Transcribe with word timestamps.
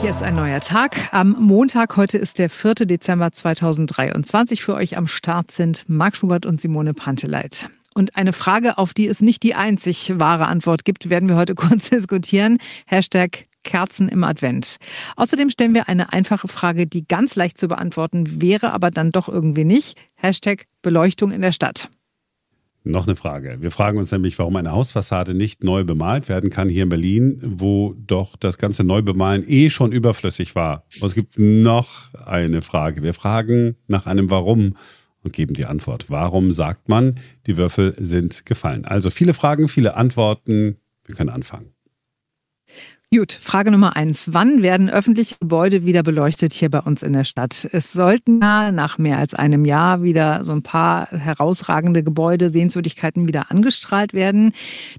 Hier 0.00 0.10
ist 0.10 0.22
ein 0.22 0.36
neuer 0.36 0.60
Tag. 0.60 1.12
Am 1.12 1.34
Montag, 1.40 1.96
heute 1.96 2.18
ist 2.18 2.38
der 2.38 2.48
4. 2.50 2.74
Dezember 2.74 3.32
2023. 3.32 4.62
Für 4.62 4.74
euch 4.74 4.96
am 4.96 5.08
Start 5.08 5.50
sind 5.50 5.88
Marc 5.88 6.16
Schubert 6.16 6.46
und 6.46 6.60
Simone 6.60 6.94
Panteleit. 6.94 7.68
Und 7.94 8.14
eine 8.14 8.32
Frage, 8.32 8.78
auf 8.78 8.94
die 8.94 9.08
es 9.08 9.22
nicht 9.22 9.42
die 9.42 9.56
einzig 9.56 10.12
wahre 10.14 10.46
Antwort 10.46 10.84
gibt, 10.84 11.10
werden 11.10 11.28
wir 11.28 11.34
heute 11.34 11.54
kurz 11.56 11.90
diskutieren. 11.90 12.58
Hashtag 12.86 13.42
Kerzen 13.64 14.08
im 14.08 14.22
Advent. 14.22 14.76
Außerdem 15.16 15.50
stellen 15.50 15.74
wir 15.74 15.88
eine 15.88 16.12
einfache 16.12 16.46
Frage, 16.46 16.86
die 16.86 17.06
ganz 17.06 17.34
leicht 17.34 17.58
zu 17.58 17.66
beantworten 17.66 18.40
wäre, 18.40 18.72
aber 18.72 18.92
dann 18.92 19.10
doch 19.10 19.28
irgendwie 19.28 19.64
nicht. 19.64 19.98
Hashtag 20.14 20.66
Beleuchtung 20.80 21.32
in 21.32 21.42
der 21.42 21.52
Stadt. 21.52 21.88
Noch 22.84 23.06
eine 23.06 23.16
Frage. 23.16 23.58
Wir 23.60 23.70
fragen 23.70 23.98
uns 23.98 24.12
nämlich, 24.12 24.38
warum 24.38 24.56
eine 24.56 24.72
Hausfassade 24.72 25.34
nicht 25.34 25.64
neu 25.64 25.84
bemalt 25.84 26.28
werden 26.28 26.48
kann 26.48 26.68
hier 26.68 26.84
in 26.84 26.88
Berlin, 26.88 27.40
wo 27.42 27.94
doch 27.98 28.36
das 28.36 28.56
ganze 28.56 28.84
Neubemalen 28.84 29.44
eh 29.46 29.68
schon 29.68 29.92
überflüssig 29.92 30.54
war. 30.54 30.84
Und 31.00 31.06
es 31.06 31.14
gibt 31.14 31.38
noch 31.38 32.14
eine 32.14 32.62
Frage. 32.62 33.02
Wir 33.02 33.14
fragen 33.14 33.76
nach 33.88 34.06
einem 34.06 34.30
Warum 34.30 34.74
und 35.22 35.32
geben 35.32 35.54
die 35.54 35.66
Antwort. 35.66 36.06
Warum 36.08 36.52
sagt 36.52 36.88
man, 36.88 37.16
die 37.46 37.56
Würfel 37.56 37.94
sind 37.98 38.46
gefallen? 38.46 38.84
Also 38.84 39.10
viele 39.10 39.34
Fragen, 39.34 39.68
viele 39.68 39.96
Antworten. 39.96 40.76
Wir 41.04 41.14
können 41.14 41.30
anfangen. 41.30 41.72
Gut, 43.10 43.32
Frage 43.32 43.70
Nummer 43.70 43.96
eins. 43.96 44.34
Wann 44.34 44.62
werden 44.62 44.90
öffentliche 44.90 45.36
Gebäude 45.40 45.86
wieder 45.86 46.02
beleuchtet 46.02 46.52
hier 46.52 46.70
bei 46.70 46.80
uns 46.80 47.02
in 47.02 47.14
der 47.14 47.24
Stadt? 47.24 47.66
Es 47.72 47.90
sollten 47.90 48.42
ja 48.42 48.70
nach 48.70 48.98
mehr 48.98 49.16
als 49.16 49.32
einem 49.32 49.64
Jahr 49.64 50.02
wieder 50.02 50.44
so 50.44 50.52
ein 50.52 50.62
paar 50.62 51.08
herausragende 51.10 52.02
Gebäude, 52.02 52.50
Sehenswürdigkeiten 52.50 53.26
wieder 53.26 53.50
angestrahlt 53.50 54.12
werden. 54.12 54.52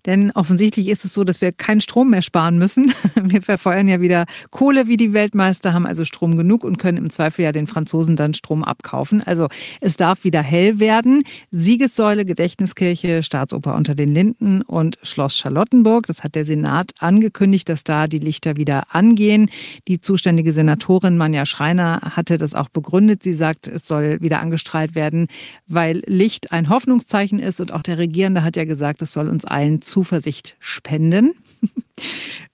Denn 0.08 0.32
offensichtlich 0.32 0.90
ist 0.90 1.05
es 1.05 1.13
so, 1.13 1.23
dass 1.23 1.40
wir 1.40 1.52
keinen 1.52 1.82
Strom 1.82 2.09
mehr 2.09 2.23
sparen 2.23 2.58
müssen. 2.58 2.91
Wir 3.22 3.44
verfeuern 3.44 3.88
ja 3.88 4.02
wieder 4.02 4.26
Kohle 4.49 4.88
wie 4.88 4.98
die 4.98 5.13
Weltmeister, 5.13 5.74
haben 5.74 5.85
also 5.85 6.04
Strom 6.04 6.35
genug 6.35 6.63
und 6.63 6.80
können 6.80 6.98
im 6.98 7.12
Zweifel 7.12 7.43
ja 7.43 7.52
den 7.52 7.68
Franzosen 7.68 8.15
dann 8.15 8.34
Strom 8.34 8.63
abkaufen. 8.63 9.21
Also 9.21 9.49
es 9.82 9.98
darf 9.98 10.24
wieder 10.24 10.41
hell 10.41 10.80
werden. 10.80 11.24
Siegessäule, 11.52 12.26
Gedächtniskirche, 12.26 13.21
Staatsoper 13.21 13.76
unter 13.76 13.93
den 13.93 14.12
Linden 14.12 14.63
und 14.63 14.98
Schloss 15.04 15.37
Charlottenburg. 15.37 16.07
Das 16.07 16.24
hat 16.24 16.34
der 16.34 16.46
Senat 16.46 16.93
angekündigt, 16.99 17.70
dass 17.70 17.84
da 17.84 17.99
die 18.08 18.20
Lichter 18.20 18.58
wieder 18.58 18.96
angehen. 18.96 19.50
Die 19.88 20.02
zuständige 20.02 20.54
Senatorin 20.54 21.18
Manja 21.18 21.46
Schreiner 21.46 22.00
hatte 22.16 22.38
das 22.38 22.55
auch 22.55 22.70
begründet. 22.70 23.24
Sie 23.24 23.34
sagt, 23.34 23.68
es 23.68 23.88
soll 23.88 24.22
wieder 24.22 24.40
angestrahlt 24.40 24.96
werden, 24.96 25.28
weil 25.68 26.02
Licht 26.05 26.52
ein 26.52 26.70
Hoffnungszeichen 26.70 27.40
ist 27.40 27.60
und 27.60 27.72
auch 27.72 27.82
der 27.84 27.98
Regierende 27.98 28.44
hat 28.44 28.55
ja 28.55 28.66
gesagt, 28.66 29.02
es 29.02 29.12
soll 29.12 29.27
uns 29.27 29.46
allen 29.46 29.82
Zuversicht 29.82 30.55
spenden. 30.60 31.34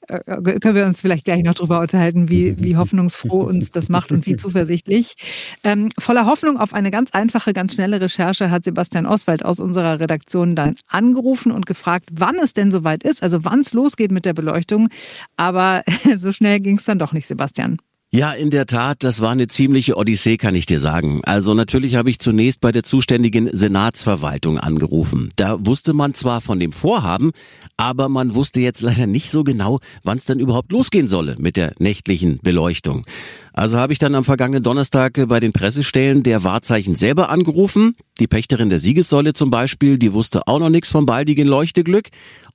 Äh, 0.07 0.59
können 0.59 0.75
wir 0.75 0.85
uns 0.85 1.01
vielleicht 1.01 1.25
gleich 1.25 1.43
noch 1.43 1.55
darüber 1.55 1.79
unterhalten, 1.79 2.29
wie, 2.29 2.55
wie 2.63 2.77
hoffnungsfroh 2.77 3.41
uns 3.41 3.71
das 3.71 3.89
macht 3.89 4.11
und 4.11 4.25
wie 4.25 4.35
zuversichtlich. 4.37 5.15
Ähm, 5.63 5.89
voller 5.97 6.25
Hoffnung 6.25 6.59
auf 6.59 6.73
eine 6.73 6.91
ganz 6.91 7.11
einfache, 7.11 7.53
ganz 7.53 7.73
schnelle 7.73 7.99
Recherche 8.01 8.51
hat 8.51 8.65
Sebastian 8.65 9.05
Oswald 9.05 9.43
aus 9.43 9.59
unserer 9.59 9.99
Redaktion 9.99 10.55
dann 10.55 10.75
angerufen 10.87 11.51
und 11.51 11.65
gefragt, 11.65 12.09
wann 12.13 12.35
es 12.35 12.53
denn 12.53 12.71
soweit 12.71 13.03
ist, 13.03 13.23
also 13.23 13.43
wann 13.45 13.61
es 13.61 13.73
losgeht 13.73 14.11
mit 14.11 14.25
der 14.25 14.33
Beleuchtung. 14.33 14.89
Aber 15.37 15.83
so 16.17 16.31
schnell 16.31 16.59
ging 16.59 16.77
es 16.77 16.85
dann 16.85 16.99
doch 16.99 17.13
nicht, 17.13 17.27
Sebastian. 17.27 17.77
Ja, 18.15 18.31
in 18.31 18.49
der 18.49 18.65
Tat, 18.65 19.03
das 19.03 19.19
war 19.19 19.31
eine 19.31 19.47
ziemliche 19.47 19.97
Odyssee, 19.97 20.37
kann 20.37 20.55
ich 20.55 20.65
dir 20.65 20.79
sagen. 20.79 21.19
Also 21.25 21.53
natürlich 21.53 21.95
habe 21.95 22.09
ich 22.09 22.19
zunächst 22.19 22.61
bei 22.61 22.71
der 22.71 22.83
zuständigen 22.83 23.49
Senatsverwaltung 23.51 24.57
angerufen. 24.57 25.31
Da 25.35 25.57
wusste 25.59 25.93
man 25.93 26.13
zwar 26.13 26.39
von 26.39 26.57
dem 26.57 26.71
Vorhaben, 26.71 27.31
aber 27.75 28.07
man 28.07 28.33
wusste 28.33 28.61
jetzt 28.61 28.79
leider 28.79 29.05
nicht 29.05 29.31
so 29.31 29.43
genau, 29.43 29.81
wann 30.03 30.17
es 30.17 30.23
dann 30.23 30.39
überhaupt 30.39 30.71
losgehen 30.71 31.09
solle 31.09 31.35
mit 31.39 31.57
der 31.57 31.73
nächtlichen 31.77 32.39
Beleuchtung. 32.41 33.03
Also 33.51 33.77
habe 33.77 33.91
ich 33.91 33.99
dann 33.99 34.15
am 34.15 34.23
vergangenen 34.23 34.63
Donnerstag 34.63 35.17
bei 35.27 35.41
den 35.41 35.51
Pressestellen 35.51 36.23
der 36.23 36.45
Wahrzeichen 36.45 36.95
selber 36.95 37.29
angerufen. 37.29 37.95
Die 38.19 38.27
Pächterin 38.27 38.69
der 38.69 38.79
Siegessäule 38.79 39.33
zum 39.33 39.51
Beispiel, 39.51 39.97
die 39.97 40.13
wusste 40.13 40.47
auch 40.47 40.59
noch 40.59 40.69
nichts 40.69 40.89
vom 40.89 41.05
baldigen 41.05 41.47
Leuchteglück. 41.49 42.07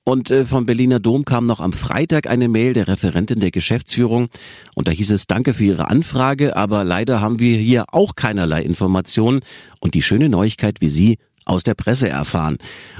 Und 0.03 0.31
äh, 0.31 0.45
vom 0.45 0.65
Berliner 0.65 0.99
Dom 0.99 1.25
kam 1.25 1.45
noch 1.45 1.59
am 1.59 1.73
Freitag 1.73 2.27
eine 2.27 2.47
Mail 2.47 2.73
der 2.73 2.87
Referentin 2.87 3.39
der 3.39 3.51
Geschäftsführung. 3.51 4.29
Und 4.73 4.87
da 4.87 4.91
hieß 4.91 5.11
es, 5.11 5.27
danke 5.27 5.53
für 5.53 5.65
Ihre 5.65 5.89
Anfrage, 5.89 6.55
aber 6.55 6.83
leider 6.83 7.21
haben 7.21 7.39
wir 7.39 7.57
hier 7.57 7.85
auch 7.93 8.15
keinerlei 8.15 8.63
Informationen. 8.63 9.41
Und 9.79 9.93
die 9.93 10.01
schöne 10.01 10.29
Neuigkeit, 10.29 10.81
wie 10.81 10.89
Sie 10.89 11.17
aus 11.45 11.63
der 11.63 11.73
Presse 11.73 12.09
erfahren. 12.09 12.57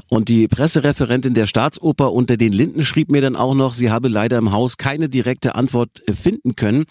Und 0.09 0.29
die 0.29 0.47
Pressereferentin 0.47 1.33
der 1.33 1.47
Staatsoper 1.47 2.11
unter 2.11 2.37
den 2.37 2.53
Linden 2.53 2.83
schrieb 2.83 3.11
mir 3.11 3.21
dann 3.21 3.35
auch 3.35 3.53
noch, 3.53 3.73
sie 3.73 3.91
habe 3.91 4.07
leider 4.07 4.37
im 4.37 4.51
Haus 4.51 4.77
keine 4.77 5.09
direkte 5.09 5.55
Antwort 5.55 6.01
äh, 6.07 6.13
finden 6.13 6.55
können 6.55 6.85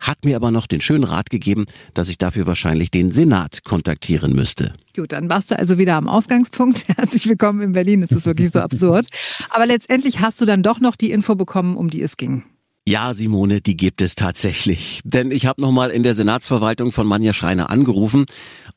hat 0.00 0.24
mir 0.24 0.36
aber 0.36 0.50
noch 0.50 0.66
den 0.66 0.80
schönen 0.80 1.04
Rat 1.04 1.30
gegeben, 1.30 1.66
dass 1.94 2.08
ich 2.08 2.18
dafür 2.18 2.46
wahrscheinlich 2.46 2.90
den 2.90 3.12
Senat 3.12 3.64
kontaktieren 3.64 4.32
müsste. 4.34 4.72
Gut, 4.96 5.12
dann 5.12 5.30
warst 5.30 5.50
du 5.50 5.58
also 5.58 5.78
wieder 5.78 5.94
am 5.94 6.08
Ausgangspunkt. 6.08 6.88
Herzlich 6.96 7.28
willkommen 7.28 7.60
in 7.60 7.72
Berlin. 7.72 8.02
Es 8.02 8.10
ist 8.10 8.26
wirklich 8.26 8.50
so 8.50 8.60
absurd. 8.60 9.06
Aber 9.50 9.66
letztendlich 9.66 10.20
hast 10.20 10.40
du 10.40 10.46
dann 10.46 10.62
doch 10.62 10.80
noch 10.80 10.96
die 10.96 11.10
Info 11.10 11.34
bekommen, 11.34 11.76
um 11.76 11.90
die 11.90 12.02
es 12.02 12.16
ging. 12.16 12.44
Ja, 12.90 13.14
Simone, 13.14 13.60
die 13.60 13.76
gibt 13.76 14.02
es 14.02 14.16
tatsächlich. 14.16 15.00
Denn 15.04 15.30
ich 15.30 15.46
habe 15.46 15.62
nochmal 15.62 15.90
in 15.90 16.02
der 16.02 16.12
Senatsverwaltung 16.12 16.90
von 16.90 17.06
Manja 17.06 17.32
Schreiner 17.32 17.70
angerufen 17.70 18.26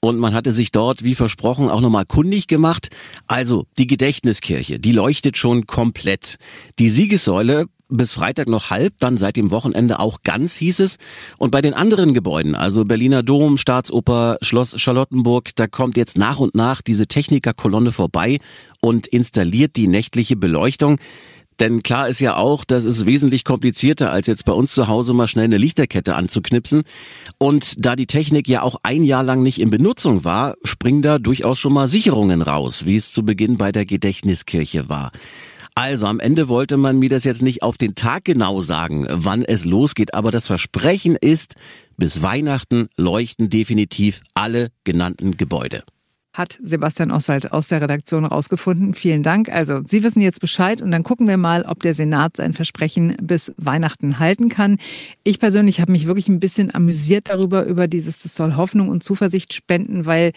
und 0.01 0.19
man 0.19 0.35
hatte 0.35 0.51
sich 0.51 0.71
dort, 0.71 1.03
wie 1.03 1.15
versprochen, 1.15 1.67
auch 1.67 1.81
nochmal 1.81 2.05
kundig 2.05 2.45
gemacht. 2.45 2.89
Also, 3.25 3.65
die 3.79 3.87
Gedächtniskirche, 3.87 4.77
die 4.77 4.91
leuchtet 4.91 5.35
schon 5.35 5.65
komplett. 5.65 6.35
Die 6.77 6.89
Siegessäule 6.89 7.65
bis 7.89 8.13
Freitag 8.13 8.47
noch 8.47 8.69
halb, 8.69 8.93
dann 8.99 9.17
seit 9.17 9.35
dem 9.35 9.49
Wochenende 9.49 9.99
auch 9.99 10.19
ganz, 10.23 10.55
hieß 10.57 10.79
es. 10.81 10.97
Und 11.39 11.49
bei 11.49 11.61
den 11.63 11.73
anderen 11.73 12.13
Gebäuden, 12.13 12.53
also 12.53 12.85
Berliner 12.85 13.23
Dom, 13.23 13.57
Staatsoper, 13.57 14.37
Schloss 14.41 14.79
Charlottenburg, 14.79 15.49
da 15.55 15.65
kommt 15.65 15.97
jetzt 15.97 16.19
nach 16.19 16.37
und 16.37 16.53
nach 16.53 16.83
diese 16.83 17.07
Technikerkolonne 17.07 17.91
vorbei 17.91 18.39
und 18.79 19.07
installiert 19.07 19.75
die 19.75 19.87
nächtliche 19.87 20.35
Beleuchtung. 20.35 20.99
Denn 21.59 21.83
klar 21.83 22.09
ist 22.09 22.19
ja 22.19 22.35
auch, 22.35 22.63
das 22.63 22.85
ist 22.85 23.05
wesentlich 23.05 23.43
komplizierter, 23.43 24.11
als 24.11 24.27
jetzt 24.27 24.45
bei 24.45 24.53
uns 24.53 24.73
zu 24.73 24.87
Hause 24.87 25.13
mal 25.13 25.27
schnell 25.27 25.45
eine 25.45 25.57
Lichterkette 25.57 26.15
anzuknipsen. 26.15 26.83
Und 27.37 27.85
da 27.85 27.95
die 27.95 28.07
Technik 28.07 28.47
ja 28.47 28.61
auch 28.61 28.77
ein 28.83 29.03
Jahr 29.03 29.23
lang 29.23 29.43
nicht 29.43 29.59
in 29.59 29.69
Benutzung 29.69 30.23
war, 30.23 30.55
springen 30.63 31.01
da 31.01 31.19
durchaus 31.19 31.59
schon 31.59 31.73
mal 31.73 31.87
Sicherungen 31.87 32.41
raus, 32.41 32.85
wie 32.85 32.95
es 32.95 33.11
zu 33.11 33.23
Beginn 33.23 33.57
bei 33.57 33.71
der 33.71 33.85
Gedächtniskirche 33.85 34.89
war. 34.89 35.11
Also 35.75 36.05
am 36.05 36.19
Ende 36.19 36.49
wollte 36.49 36.77
man 36.77 36.99
mir 36.99 37.09
das 37.09 37.23
jetzt 37.23 37.41
nicht 37.41 37.63
auf 37.63 37.77
den 37.77 37.95
Tag 37.95 38.25
genau 38.25 38.61
sagen, 38.61 39.07
wann 39.09 39.43
es 39.43 39.65
losgeht, 39.65 40.13
aber 40.13 40.29
das 40.29 40.45
Versprechen 40.45 41.15
ist, 41.19 41.55
bis 41.97 42.21
Weihnachten 42.21 42.89
leuchten 42.95 43.49
definitiv 43.49 44.21
alle 44.35 44.69
genannten 44.83 45.35
Gebäude 45.35 45.83
hat 46.33 46.59
Sebastian 46.63 47.11
Oswald 47.11 47.51
aus 47.51 47.67
der 47.67 47.81
Redaktion 47.81 48.25
rausgefunden. 48.25 48.95
Vielen 48.95 49.21
Dank. 49.21 49.49
Also 49.49 49.81
Sie 49.85 50.03
wissen 50.03 50.19
jetzt 50.19 50.41
Bescheid 50.41 50.81
und 50.81 50.89
dann 50.89 51.03
gucken 51.03 51.27
wir 51.27 51.37
mal, 51.37 51.63
ob 51.63 51.83
der 51.83 51.93
Senat 51.93 52.37
sein 52.37 52.53
Versprechen 52.53 53.15
bis 53.21 53.53
Weihnachten 53.57 54.17
halten 54.17 54.49
kann. 54.49 54.77
Ich 55.23 55.39
persönlich 55.39 55.79
habe 55.79 55.91
mich 55.91 56.07
wirklich 56.07 56.27
ein 56.27 56.39
bisschen 56.39 56.73
amüsiert 56.73 57.29
darüber, 57.29 57.65
über 57.65 57.87
dieses, 57.87 58.23
das 58.23 58.35
soll 58.35 58.55
Hoffnung 58.55 58.89
und 58.89 59.03
Zuversicht 59.03 59.53
spenden, 59.53 60.07
weil 60.07 60.31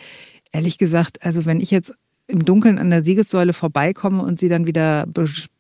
ehrlich 0.53 0.77
gesagt, 0.77 1.25
also 1.25 1.47
wenn 1.47 1.61
ich 1.61 1.71
jetzt 1.71 1.95
im 2.29 2.45
Dunkeln 2.45 2.79
an 2.79 2.91
der 2.91 3.05
Siegessäule 3.05 3.53
vorbeikomme 3.53 4.23
und 4.23 4.39
sie 4.39 4.49
dann 4.49 4.67
wieder 4.67 5.07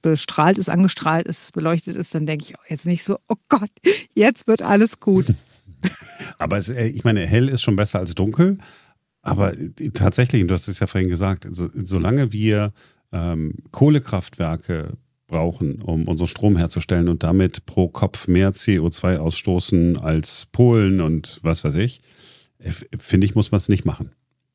bestrahlt 0.02 0.58
ist, 0.58 0.68
angestrahlt 0.68 1.26
ist, 1.26 1.52
beleuchtet 1.52 1.96
ist, 1.96 2.14
dann 2.14 2.26
denke 2.26 2.44
ich 2.44 2.54
jetzt 2.68 2.86
nicht 2.86 3.04
so, 3.04 3.18
oh 3.28 3.36
Gott, 3.48 3.70
jetzt 4.14 4.46
wird 4.46 4.62
alles 4.62 5.00
gut. 5.00 5.32
Aber 6.38 6.56
es, 6.56 6.68
äh, 6.68 6.86
ich 6.86 7.04
meine, 7.04 7.26
hell 7.26 7.48
ist 7.48 7.62
schon 7.62 7.76
besser 7.76 8.00
als 8.00 8.14
dunkel. 8.14 8.58
Aber 9.26 9.54
tatsächlich, 9.92 10.46
du 10.46 10.54
hast 10.54 10.68
es 10.68 10.78
ja 10.78 10.86
vorhin 10.86 11.10
gesagt, 11.10 11.48
so, 11.50 11.68
solange 11.74 12.32
wir 12.32 12.72
ähm, 13.12 13.54
Kohlekraftwerke 13.72 14.96
brauchen, 15.26 15.82
um 15.82 16.06
unseren 16.06 16.28
Strom 16.28 16.56
herzustellen 16.56 17.08
und 17.08 17.24
damit 17.24 17.66
pro 17.66 17.88
Kopf 17.88 18.28
mehr 18.28 18.52
CO2 18.52 19.16
ausstoßen 19.16 19.96
als 19.96 20.46
Polen 20.52 21.00
und 21.00 21.40
was 21.42 21.64
weiß 21.64 21.74
ich, 21.74 22.00
äh, 22.58 22.70
finde 22.98 23.24
ich, 23.24 23.34
muss 23.34 23.50
man 23.50 23.58
es 23.58 23.68
nicht 23.68 23.84
machen. 23.84 24.12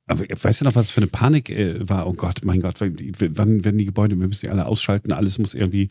Aber 0.07 0.24
weißt 0.24 0.62
du 0.62 0.66
noch, 0.66 0.75
was 0.75 0.90
für 0.90 1.01
eine 1.01 1.07
Panik 1.07 1.50
äh, 1.50 1.88
war? 1.90 2.07
Oh 2.07 2.13
Gott, 2.13 2.42
mein 2.45 2.62
Gott, 2.62 2.80
wann 2.80 3.66
werden 3.66 3.78
die 3.78 3.86
Gebäude, 3.86 4.18
wir 4.18 4.28
müssen 4.28 4.45
die 4.45 4.50
alle 4.50 4.66
ausschalten, 4.66 5.12
alles 5.12 5.38
muss 5.38 5.54
irgendwie. 5.54 5.90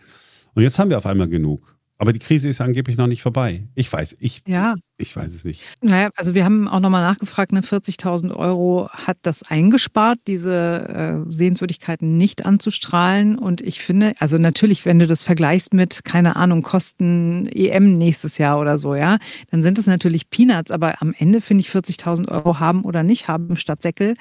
Und 0.55 0.63
jetzt 0.63 0.79
haben 0.79 0.89
wir 0.89 0.97
auf 0.97 1.07
einmal 1.07 1.29
genug. 1.29 1.77
Aber 1.99 2.15
die 2.15 2.19
Krise 2.19 2.49
ist 2.49 2.63
angeblich 2.63 2.97
noch 2.97 3.07
nicht 3.07 3.21
vorbei. 3.21 3.69
Ich 3.75 3.93
weiß, 3.93 4.17
ich, 4.21 4.43
ja. 4.47 4.75
Ich 5.01 5.17
weiß 5.17 5.35
es 5.35 5.45
nicht. 5.45 5.63
Naja, 5.81 6.11
also 6.17 6.35
wir 6.35 6.45
haben 6.45 6.69
auch 6.69 6.81
nochmal 6.81 7.03
nachgefragt, 7.03 7.53
ne, 7.53 7.63
40.000 7.63 8.35
Euro 8.35 8.91
hat 8.91 9.17
das 9.23 9.43
eingespart, 9.43 10.19
diese 10.27 11.25
äh, 11.27 11.33
Sehenswürdigkeiten 11.33 12.19
nicht 12.19 12.45
anzustrahlen. 12.45 13.39
Und 13.39 13.63
ich 13.63 13.81
finde, 13.81 14.13
also 14.19 14.37
natürlich, 14.37 14.85
wenn 14.85 14.99
du 14.99 15.07
das 15.07 15.23
vergleichst 15.23 15.73
mit, 15.73 16.05
keine 16.05 16.37
Ahnung, 16.37 16.63
Kosten 16.63 17.47
EM 17.47 17.97
nächstes 17.97 18.37
Jahr 18.37 18.61
oder 18.61 18.77
so, 18.77 18.95
ja, 18.95 19.17
dann 19.51 19.63
sind 19.63 19.79
es 19.79 19.87
natürlich 19.87 20.29
Peanuts. 20.29 20.71
Aber 20.71 21.01
am 21.01 21.15
Ende 21.17 21.41
finde 21.41 21.63
ich 21.63 21.71
40.000 21.71 22.29
Euro 22.29 22.61
haben 22.61 22.85
oder 22.85 23.03
nicht 23.03 23.27
haben 23.27 23.57
statt 23.57 23.81
Säckel 23.81 24.15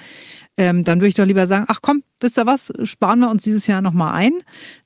ähm, 0.59 0.83
dann 0.83 0.99
würde 0.99 1.07
ich 1.07 1.15
doch 1.15 1.25
lieber 1.25 1.47
sagen, 1.47 1.65
ach 1.69 1.79
komm, 1.81 2.03
wisst 2.19 2.37
ihr 2.37 2.45
was, 2.45 2.73
sparen 2.83 3.19
wir 3.19 3.29
uns 3.29 3.43
dieses 3.43 3.65
Jahr 3.65 3.81
nochmal 3.81 4.13
ein. 4.13 4.33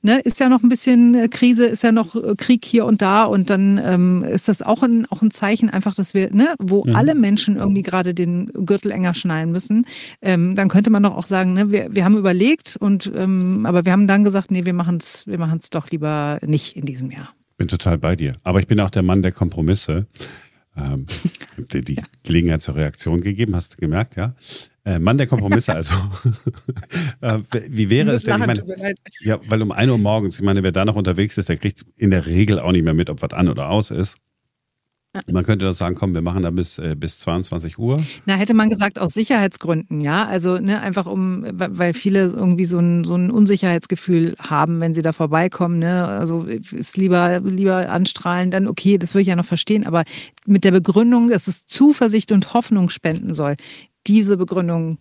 Ne? 0.02 0.20
Ist 0.20 0.38
ja 0.38 0.48
noch 0.48 0.62
ein 0.62 0.68
bisschen 0.68 1.16
äh, 1.16 1.28
Krise, 1.28 1.66
ist 1.66 1.82
ja 1.82 1.90
noch 1.90 2.14
äh, 2.14 2.36
Krieg 2.36 2.64
hier 2.64 2.86
und 2.86 3.02
da 3.02 3.24
und 3.24 3.50
dann 3.50 3.80
ähm, 3.84 4.22
ist 4.22 4.46
das 4.46 4.62
auch 4.62 4.84
ein, 4.84 5.04
auch 5.10 5.20
ein 5.20 5.32
Zeichen 5.32 5.70
einfach, 5.70 5.83
dass 5.92 6.14
wir, 6.14 6.32
ne, 6.32 6.54
wo 6.58 6.84
mhm. 6.84 6.96
alle 6.96 7.14
Menschen 7.14 7.56
irgendwie 7.56 7.82
gerade 7.82 8.14
den 8.14 8.46
Gürtel 8.46 8.90
enger 8.90 9.14
schnallen 9.14 9.52
müssen, 9.52 9.86
ähm, 10.22 10.54
dann 10.54 10.68
könnte 10.68 10.88
man 10.88 11.02
doch 11.02 11.14
auch 11.14 11.26
sagen, 11.26 11.52
ne, 11.52 11.70
wir, 11.70 11.94
wir 11.94 12.06
haben 12.06 12.16
überlegt 12.16 12.76
und 12.76 13.12
ähm, 13.14 13.66
aber 13.66 13.84
wir 13.84 13.92
haben 13.92 14.06
dann 14.06 14.24
gesagt, 14.24 14.50
nee, 14.50 14.64
wir 14.64 14.72
machen 14.72 14.96
es 14.96 15.26
wir 15.26 15.38
machen's 15.38 15.68
doch 15.68 15.90
lieber 15.90 16.38
nicht 16.46 16.76
in 16.76 16.86
diesem 16.86 17.10
Jahr. 17.10 17.34
Bin 17.58 17.68
total 17.68 17.98
bei 17.98 18.16
dir. 18.16 18.32
Aber 18.42 18.60
ich 18.60 18.66
bin 18.66 18.80
auch 18.80 18.90
der 18.90 19.02
Mann 19.02 19.20
der 19.20 19.32
Kompromisse. 19.32 20.06
Ähm, 20.76 21.06
die, 21.72 21.84
die 21.84 22.00
Gelegenheit 22.22 22.62
zur 22.62 22.74
Reaktion 22.74 23.20
gegeben, 23.20 23.54
hast 23.54 23.74
du 23.74 23.76
gemerkt, 23.78 24.16
ja? 24.16 24.34
Äh, 24.84 24.98
Mann 24.98 25.16
der 25.16 25.26
Kompromisse 25.26 25.74
also. 25.76 25.94
äh, 27.20 27.38
wie 27.70 27.90
wäre 27.90 28.12
es 28.12 28.22
denn? 28.22 28.40
Ich 28.40 28.46
meine, 28.46 28.94
ja, 29.20 29.38
weil 29.48 29.62
um 29.62 29.72
1 29.72 29.90
Uhr 29.90 29.98
morgens, 29.98 30.36
ich 30.36 30.44
meine, 30.44 30.62
wer 30.62 30.72
da 30.72 30.84
noch 30.84 30.96
unterwegs 30.96 31.38
ist, 31.38 31.48
der 31.48 31.56
kriegt 31.56 31.86
in 31.96 32.10
der 32.10 32.26
Regel 32.26 32.58
auch 32.58 32.72
nicht 32.72 32.84
mehr 32.84 32.94
mit, 32.94 33.08
ob 33.08 33.22
was 33.22 33.32
an 33.32 33.48
oder 33.48 33.70
aus 33.70 33.90
ist. 33.90 34.18
Man 35.30 35.44
könnte 35.44 35.64
doch 35.64 35.72
sagen, 35.72 35.94
komm, 35.94 36.12
wir 36.14 36.22
machen 36.22 36.42
da 36.42 36.50
bis, 36.50 36.78
äh, 36.78 36.96
bis 36.98 37.18
22 37.20 37.78
Uhr. 37.78 38.02
Na, 38.26 38.34
hätte 38.34 38.54
man 38.54 38.68
gesagt, 38.68 38.98
aus 38.98 39.14
Sicherheitsgründen, 39.14 40.00
ja. 40.00 40.26
Also 40.26 40.58
ne, 40.58 40.80
einfach 40.80 41.06
um, 41.06 41.46
weil 41.52 41.94
viele 41.94 42.24
irgendwie 42.24 42.64
so 42.64 42.78
ein, 42.78 43.04
so 43.04 43.14
ein 43.14 43.30
Unsicherheitsgefühl 43.30 44.34
haben, 44.40 44.80
wenn 44.80 44.94
sie 44.94 45.02
da 45.02 45.12
vorbeikommen. 45.12 45.78
Ne? 45.78 46.06
Also 46.06 46.42
ist 46.42 46.96
lieber, 46.96 47.40
lieber 47.40 47.88
anstrahlen, 47.90 48.50
dann 48.50 48.66
okay, 48.66 48.98
das 48.98 49.14
würde 49.14 49.22
ich 49.22 49.28
ja 49.28 49.36
noch 49.36 49.44
verstehen, 49.44 49.86
aber 49.86 50.04
mit 50.46 50.64
der 50.64 50.72
Begründung, 50.72 51.28
dass 51.28 51.46
es 51.46 51.66
Zuversicht 51.66 52.32
und 52.32 52.52
Hoffnung 52.52 52.88
spenden 52.88 53.34
soll, 53.34 53.56
diese 54.06 54.36
Begründung 54.36 54.98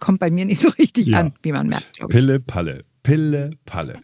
kommt 0.00 0.20
bei 0.20 0.30
mir 0.30 0.44
nicht 0.44 0.62
so 0.62 0.68
richtig 0.68 1.08
ja. 1.08 1.20
an, 1.20 1.34
wie 1.42 1.52
man 1.52 1.68
merkt. 1.68 1.90
Pille, 2.08 2.40
Palle, 2.40 2.82
Pille, 3.02 3.50
Palle. 3.64 4.00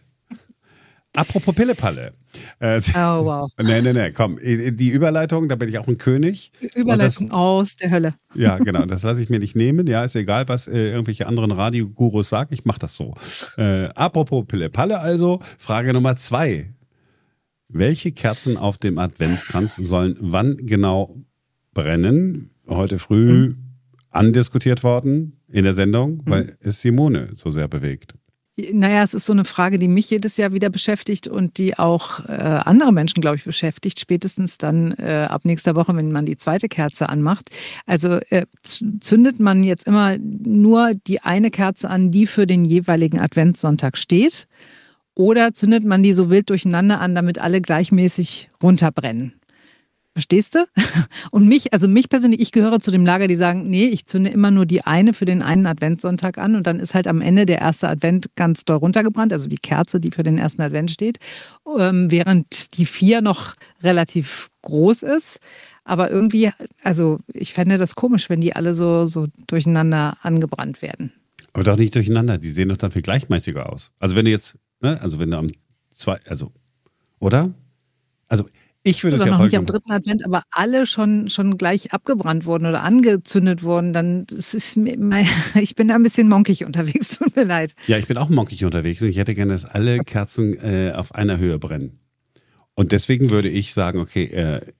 Apropos 1.15 1.53
Pille-Palle. 1.53 2.11
Äh, 2.59 2.81
oh, 2.95 3.25
wow. 3.25 3.51
Nee, 3.61 3.81
nee, 3.81 3.93
nee, 3.93 4.11
komm. 4.11 4.37
Die 4.41 4.89
Überleitung, 4.89 5.47
da 5.47 5.55
bin 5.55 5.69
ich 5.69 5.77
auch 5.77 5.87
ein 5.87 5.97
König. 5.97 6.51
Überleitung 6.73 7.29
das, 7.29 7.37
aus 7.37 7.75
der 7.75 7.91
Hölle. 7.91 8.15
Ja, 8.33 8.57
genau. 8.59 8.85
Das 8.85 9.03
lasse 9.03 9.21
ich 9.21 9.29
mir 9.29 9.39
nicht 9.39 9.55
nehmen. 9.55 9.85
Ja, 9.85 10.03
ist 10.03 10.15
egal, 10.15 10.47
was 10.47 10.67
äh, 10.67 10.91
irgendwelche 10.91 11.27
anderen 11.27 11.51
Radiogurus 11.51 12.29
sagen. 12.29 12.53
Ich 12.53 12.65
mache 12.65 12.79
das 12.79 12.95
so. 12.95 13.13
Äh, 13.57 13.89
apropos 13.95 14.45
Pille-Palle 14.47 14.99
also. 14.99 15.39
Frage 15.59 15.93
Nummer 15.93 16.15
zwei. 16.15 16.73
Welche 17.69 18.11
Kerzen 18.11 18.57
auf 18.57 18.77
dem 18.77 18.97
Adventskranz 18.97 19.75
sollen 19.75 20.17
wann 20.19 20.57
genau 20.57 21.15
brennen? 21.73 22.49
heute 22.67 22.99
früh 22.99 23.49
mhm. 23.49 23.57
andiskutiert 24.09 24.83
worden 24.83 25.39
in 25.49 25.63
der 25.63 25.73
Sendung, 25.73 26.21
weil 26.25 26.43
mhm. 26.43 26.51
es 26.59 26.81
Simone 26.81 27.29
so 27.33 27.49
sehr 27.49 27.67
bewegt. 27.67 28.15
Naja, 28.55 29.01
es 29.01 29.15
ist 29.15 29.25
so 29.25 29.33
eine 29.33 29.45
Frage, 29.45 29.79
die 29.79 29.87
mich 29.87 30.11
jedes 30.11 30.37
Jahr 30.37 30.53
wieder 30.53 30.69
beschäftigt 30.69 31.27
und 31.27 31.57
die 31.57 31.79
auch 31.79 32.23
äh, 32.25 32.33
andere 32.33 32.91
Menschen, 32.91 33.19
glaube 33.19 33.37
ich, 33.37 33.45
beschäftigt, 33.45 33.99
spätestens 33.99 34.59
dann 34.59 34.91
äh, 34.93 35.27
ab 35.27 35.43
nächster 35.43 35.75
Woche, 35.75 35.95
wenn 35.95 36.11
man 36.11 36.27
die 36.27 36.37
zweite 36.37 36.69
Kerze 36.69 37.09
anmacht. 37.09 37.49
Also 37.87 38.19
äh, 38.29 38.45
zündet 38.61 39.39
man 39.39 39.63
jetzt 39.63 39.87
immer 39.87 40.17
nur 40.19 40.91
die 41.07 41.21
eine 41.21 41.49
Kerze 41.49 41.89
an, 41.89 42.11
die 42.11 42.27
für 42.27 42.45
den 42.45 42.63
jeweiligen 42.63 43.19
Adventssonntag 43.19 43.97
steht, 43.97 44.47
oder 45.15 45.53
zündet 45.53 45.83
man 45.85 46.01
die 46.01 46.13
so 46.13 46.29
wild 46.29 46.49
durcheinander 46.49 46.99
an, 46.99 47.15
damit 47.15 47.39
alle 47.39 47.61
gleichmäßig 47.61 48.49
runterbrennen? 48.61 49.33
Verstehst 50.13 50.53
du? 50.53 50.65
Und 51.31 51.47
mich, 51.47 51.73
also 51.73 51.87
mich 51.87 52.07
persönlich, 52.07 52.39
ich 52.39 52.51
gehöre 52.51 52.79
zu 52.79 52.91
dem 52.91 53.05
Lager, 53.05 53.27
die 53.27 53.35
sagen, 53.35 53.69
nee, 53.69 53.87
ich 53.87 54.05
zünde 54.05 54.29
immer 54.29 54.51
nur 54.51 54.67
die 54.67 54.85
eine 54.85 55.13
für 55.13 55.25
den 55.25 55.41
einen 55.41 55.65
Adventssonntag 55.65 56.37
an 56.37 56.55
und 56.55 56.67
dann 56.67 56.79
ist 56.79 56.93
halt 56.93 57.07
am 57.07 57.19
Ende 57.19 57.47
der 57.47 57.59
erste 57.59 57.89
Advent 57.89 58.27
ganz 58.35 58.63
doll 58.63 58.77
runtergebrannt, 58.77 59.33
also 59.33 59.49
die 59.49 59.57
Kerze, 59.57 59.99
die 59.99 60.11
für 60.11 60.21
den 60.21 60.37
ersten 60.37 60.61
Advent 60.61 60.91
steht, 60.91 61.17
ähm, 61.79 62.11
während 62.11 62.77
die 62.77 62.85
vier 62.85 63.21
noch 63.21 63.55
relativ 63.81 64.49
groß 64.61 65.01
ist. 65.03 65.39
Aber 65.83 66.11
irgendwie, 66.11 66.51
also 66.83 67.19
ich 67.33 67.53
fände 67.53 67.77
das 67.77 67.95
komisch, 67.95 68.29
wenn 68.29 68.39
die 68.39 68.55
alle 68.55 68.75
so, 68.75 69.05
so 69.05 69.27
durcheinander 69.47 70.17
angebrannt 70.21 70.81
werden. 70.81 71.11
Aber 71.53 71.63
doch 71.63 71.77
nicht 71.77 71.95
durcheinander, 71.95 72.37
die 72.37 72.49
sehen 72.49 72.69
doch 72.69 72.77
dann 72.77 72.91
viel 72.91 73.01
gleichmäßiger 73.01 73.71
aus. 73.71 73.91
Also 73.99 74.15
wenn 74.15 74.25
du 74.25 74.31
jetzt, 74.31 74.57
ne, 74.79 75.01
also 75.01 75.19
wenn 75.19 75.31
du 75.31 75.37
am 75.37 75.47
zwei, 75.89 76.19
also, 76.27 76.51
oder? 77.19 77.51
Also 78.27 78.45
ich 78.83 79.03
würde 79.03 79.15
es 79.15 79.23
ja 79.23 79.31
noch 79.31 79.43
nicht 79.43 79.57
am 79.57 79.65
dritten 79.65 79.91
Advent, 79.91 80.25
aber 80.25 80.43
alle 80.51 80.85
schon, 80.85 81.29
schon 81.29 81.57
gleich 81.57 81.93
abgebrannt 81.93 82.45
wurden 82.45 82.65
oder 82.65 82.83
angezündet 82.83 83.63
wurden, 83.63 83.93
dann 83.93 84.25
das 84.25 84.53
ist 84.53 84.75
mein, 84.75 85.25
ich 85.55 85.75
bin 85.75 85.87
da 85.87 85.95
ein 85.95 86.03
bisschen 86.03 86.27
monkig 86.27 86.65
unterwegs, 86.65 87.17
tut 87.17 87.35
mir 87.35 87.45
leid. 87.45 87.73
Ja, 87.87 87.97
ich 87.97 88.07
bin 88.07 88.17
auch 88.17 88.29
monkig 88.29 88.65
unterwegs 88.65 89.01
und 89.01 89.07
ich 89.07 89.17
hätte 89.17 89.35
gerne, 89.35 89.53
dass 89.53 89.65
alle 89.65 89.99
Kerzen 89.99 90.57
äh, 90.57 90.91
auf 90.95 91.15
einer 91.15 91.37
Höhe 91.37 91.57
brennen. 91.59 91.99
Und 92.75 92.91
deswegen 92.91 93.29
würde 93.29 93.49
ich 93.49 93.73
sagen, 93.73 93.99
okay, 93.99 94.25
äh, 94.25 94.73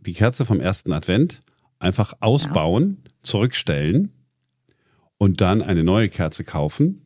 die 0.00 0.14
Kerze 0.14 0.44
vom 0.44 0.60
ersten 0.60 0.92
Advent 0.92 1.40
einfach 1.78 2.14
ausbauen, 2.20 3.02
ja. 3.04 3.10
zurückstellen 3.22 4.10
und 5.18 5.40
dann 5.40 5.62
eine 5.62 5.84
neue 5.84 6.08
Kerze 6.08 6.42
kaufen 6.42 7.02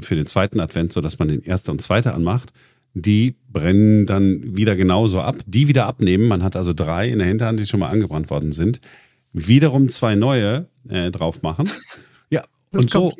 für 0.00 0.14
den 0.14 0.26
zweiten 0.26 0.60
Advent, 0.60 0.92
sodass 0.92 1.18
man 1.18 1.28
den 1.28 1.44
ersten 1.44 1.70
und 1.72 1.80
zweiten 1.80 2.10
anmacht 2.10 2.52
die 2.94 3.36
brennen 3.48 4.06
dann 4.06 4.56
wieder 4.56 4.76
genauso 4.76 5.20
ab, 5.20 5.36
die 5.46 5.68
wieder 5.68 5.86
abnehmen. 5.86 6.28
Man 6.28 6.42
hat 6.42 6.56
also 6.56 6.72
drei 6.72 7.08
in 7.08 7.18
der 7.18 7.28
Hinterhand, 7.28 7.58
die 7.58 7.66
schon 7.66 7.80
mal 7.80 7.90
angebrannt 7.90 8.30
worden 8.30 8.52
sind. 8.52 8.80
Wiederum 9.32 9.88
zwei 9.88 10.14
neue 10.14 10.68
äh, 10.88 11.10
drauf 11.10 11.42
machen. 11.42 11.70
Ja, 12.30 12.42
das 12.70 12.82
und 12.82 12.90
so. 12.90 13.12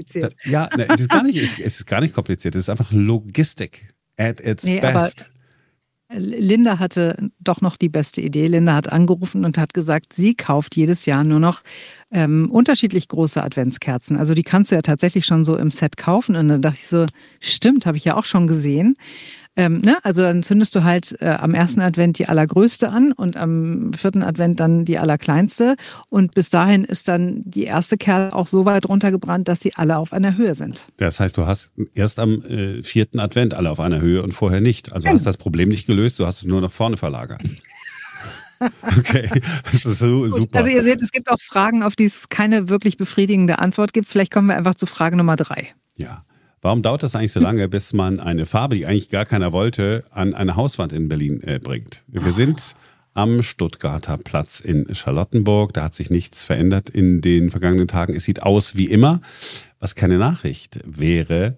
Ja, 0.44 0.68
ne, 0.76 0.86
es, 0.92 1.00
ist 1.00 1.10
gar 1.10 1.22
nicht, 1.22 1.36
es, 1.36 1.58
ist 1.58 1.86
gar 1.86 2.00
nicht 2.00 2.14
kompliziert. 2.14 2.54
Es 2.54 2.62
ist 2.62 2.68
einfach 2.68 2.92
Logistik 2.92 3.94
at 4.16 4.40
its 4.40 4.64
nee, 4.64 4.80
best. 4.80 5.32
Linda 6.14 6.78
hatte 6.78 7.30
doch 7.40 7.60
noch 7.60 7.76
die 7.76 7.88
beste 7.88 8.20
Idee. 8.20 8.46
Linda 8.46 8.74
hat 8.74 8.92
angerufen 8.92 9.44
und 9.44 9.58
hat 9.58 9.74
gesagt, 9.74 10.12
sie 10.12 10.34
kauft 10.34 10.76
jedes 10.76 11.06
Jahr 11.06 11.24
nur 11.24 11.40
noch 11.40 11.62
ähm, 12.10 12.50
unterschiedlich 12.50 13.08
große 13.08 13.42
Adventskerzen. 13.42 14.16
Also 14.16 14.34
die 14.34 14.42
kannst 14.42 14.70
du 14.70 14.74
ja 14.74 14.82
tatsächlich 14.82 15.24
schon 15.24 15.44
so 15.44 15.56
im 15.56 15.70
Set 15.70 15.96
kaufen. 15.96 16.36
Und 16.36 16.48
dann 16.48 16.62
dachte 16.62 16.78
ich 16.80 16.88
so, 16.88 17.06
stimmt, 17.40 17.86
habe 17.86 17.96
ich 17.96 18.04
ja 18.04 18.16
auch 18.16 18.26
schon 18.26 18.46
gesehen. 18.46 18.96
Ähm, 19.54 19.78
ne? 19.78 19.98
Also 20.02 20.22
dann 20.22 20.42
zündest 20.42 20.74
du 20.74 20.82
halt 20.82 21.16
äh, 21.20 21.26
am 21.28 21.52
ersten 21.54 21.82
Advent 21.82 22.18
die 22.18 22.26
allergrößte 22.26 22.88
an 22.88 23.12
und 23.12 23.36
am 23.36 23.92
vierten 23.92 24.22
Advent 24.22 24.60
dann 24.60 24.84
die 24.86 24.98
allerkleinste. 24.98 25.76
Und 26.08 26.34
bis 26.34 26.48
dahin 26.48 26.84
ist 26.84 27.08
dann 27.08 27.42
die 27.44 27.64
erste 27.64 27.98
Kerze 27.98 28.34
auch 28.34 28.46
so 28.46 28.64
weit 28.64 28.88
runtergebrannt, 28.88 29.48
dass 29.48 29.60
sie 29.60 29.74
alle 29.74 29.98
auf 29.98 30.12
einer 30.12 30.36
Höhe 30.38 30.54
sind. 30.54 30.86
Das 30.96 31.20
heißt, 31.20 31.36
du 31.36 31.46
hast 31.46 31.74
erst 31.94 32.18
am 32.18 32.42
äh, 32.44 32.82
vierten 32.82 33.20
Advent 33.20 33.54
alle 33.54 33.70
auf 33.70 33.80
einer 33.80 34.00
Höhe 34.00 34.22
und 34.22 34.32
vorher 34.32 34.62
nicht. 34.62 34.92
Also 34.92 35.04
genau. 35.04 35.14
hast 35.14 35.26
das 35.26 35.36
Problem 35.36 35.68
nicht 35.68 35.86
gelöst, 35.86 36.18
du 36.18 36.26
hast 36.26 36.38
es 36.38 36.44
nur 36.44 36.60
nach 36.60 36.72
vorne 36.72 36.96
verlagert. 36.96 37.42
Okay, 38.96 39.28
das 39.72 39.84
ist 39.84 39.98
so, 39.98 40.28
super. 40.28 40.58
Also 40.58 40.70
ihr 40.70 40.84
seht, 40.84 41.02
es 41.02 41.10
gibt 41.10 41.28
auch 41.28 41.40
Fragen, 41.40 41.82
auf 41.82 41.96
die 41.96 42.04
es 42.04 42.28
keine 42.28 42.68
wirklich 42.68 42.96
befriedigende 42.96 43.58
Antwort 43.58 43.92
gibt. 43.92 44.06
Vielleicht 44.08 44.32
kommen 44.32 44.46
wir 44.46 44.56
einfach 44.56 44.76
zu 44.76 44.86
Frage 44.86 45.16
Nummer 45.16 45.34
drei. 45.34 45.74
Ja. 45.96 46.24
Warum 46.64 46.80
dauert 46.80 47.02
das 47.02 47.16
eigentlich 47.16 47.32
so 47.32 47.40
lange, 47.40 47.68
bis 47.68 47.92
man 47.92 48.20
eine 48.20 48.46
Farbe, 48.46 48.76
die 48.76 48.86
eigentlich 48.86 49.08
gar 49.08 49.26
keiner 49.26 49.52
wollte, 49.52 50.04
an 50.10 50.32
eine 50.32 50.54
Hauswand 50.54 50.92
in 50.92 51.08
Berlin 51.08 51.42
äh, 51.42 51.58
bringt? 51.58 52.04
Wir 52.06 52.30
sind 52.30 52.76
am 53.14 53.42
Stuttgarter 53.42 54.16
Platz 54.16 54.60
in 54.60 54.94
Charlottenburg. 54.94 55.74
Da 55.74 55.82
hat 55.82 55.94
sich 55.94 56.08
nichts 56.08 56.44
verändert 56.44 56.88
in 56.88 57.20
den 57.20 57.50
vergangenen 57.50 57.88
Tagen. 57.88 58.14
Es 58.14 58.22
sieht 58.22 58.44
aus 58.44 58.76
wie 58.76 58.84
immer. 58.84 59.20
Was 59.80 59.96
keine 59.96 60.18
Nachricht 60.18 60.78
wäre, 60.84 61.56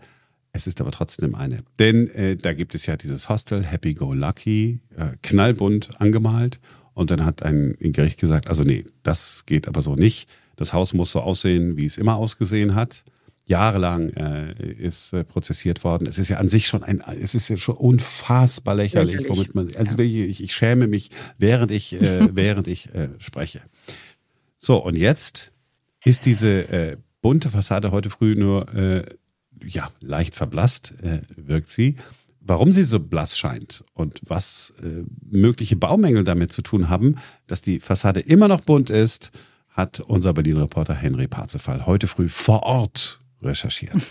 es 0.52 0.66
ist 0.66 0.80
aber 0.80 0.90
trotzdem 0.90 1.34
eine. 1.34 1.64
Denn 1.78 2.08
äh, 2.08 2.36
da 2.36 2.54
gibt 2.54 2.74
es 2.74 2.86
ja 2.86 2.96
dieses 2.96 3.28
Hostel, 3.28 3.62
Happy 3.62 3.92
Go 3.92 4.14
Lucky, 4.14 4.80
äh, 4.96 5.08
knallbunt 5.22 6.00
angemalt. 6.00 6.60
Und 6.94 7.10
dann 7.10 7.26
hat 7.26 7.42
ein 7.42 7.76
Gericht 7.78 8.18
gesagt, 8.18 8.48
also 8.48 8.62
nee, 8.62 8.86
das 9.02 9.44
geht 9.44 9.68
aber 9.68 9.82
so 9.82 9.96
nicht. 9.96 10.30
Das 10.56 10.72
Haus 10.72 10.94
muss 10.94 11.12
so 11.12 11.20
aussehen, 11.20 11.76
wie 11.76 11.84
es 11.84 11.98
immer 11.98 12.16
ausgesehen 12.16 12.74
hat 12.74 13.04
jahrelang 13.46 14.10
äh, 14.10 14.72
ist 14.72 15.12
äh, 15.12 15.24
prozessiert 15.24 15.84
worden. 15.84 16.06
Es 16.06 16.18
ist 16.18 16.30
ja 16.30 16.38
an 16.38 16.48
sich 16.48 16.66
schon 16.66 16.82
ein, 16.82 17.02
es 17.20 17.34
ist 17.34 17.48
ja 17.48 17.56
schon 17.56 17.76
unfassbar 17.76 18.74
lächerlich, 18.74 19.16
lächerlich. 19.16 19.38
womit 19.38 19.54
man, 19.54 19.76
also 19.76 19.96
ja. 19.98 20.04
ich, 20.04 20.42
ich 20.42 20.54
schäme 20.54 20.86
mich, 20.86 21.10
während 21.38 21.70
ich, 21.70 22.00
äh, 22.00 22.28
während 22.34 22.68
ich 22.68 22.94
äh, 22.94 23.08
spreche. 23.18 23.60
So, 24.56 24.78
und 24.78 24.96
jetzt 24.96 25.52
ist 26.04 26.26
diese 26.26 26.68
äh, 26.68 26.96
bunte 27.20 27.50
Fassade 27.50 27.90
heute 27.90 28.10
früh 28.10 28.34
nur, 28.34 28.72
äh, 28.74 29.04
ja, 29.66 29.88
leicht 30.00 30.34
verblasst, 30.34 30.94
äh, 31.02 31.20
wirkt 31.36 31.68
sie, 31.68 31.96
warum 32.40 32.72
sie 32.72 32.84
so 32.84 32.98
blass 32.98 33.36
scheint 33.36 33.84
und 33.94 34.20
was 34.26 34.74
äh, 34.82 35.04
mögliche 35.30 35.76
Baumängel 35.76 36.24
damit 36.24 36.52
zu 36.52 36.62
tun 36.62 36.88
haben, 36.88 37.16
dass 37.46 37.62
die 37.62 37.80
Fassade 37.80 38.20
immer 38.20 38.48
noch 38.48 38.60
bunt 38.60 38.90
ist, 38.90 39.32
hat 39.68 40.00
unser 40.00 40.32
Berlin-Reporter 40.32 40.94
Henry 40.94 41.26
Parzefall 41.26 41.84
heute 41.86 42.06
früh 42.06 42.28
vor 42.28 42.62
Ort 42.62 43.20
recherchiert. 43.44 44.06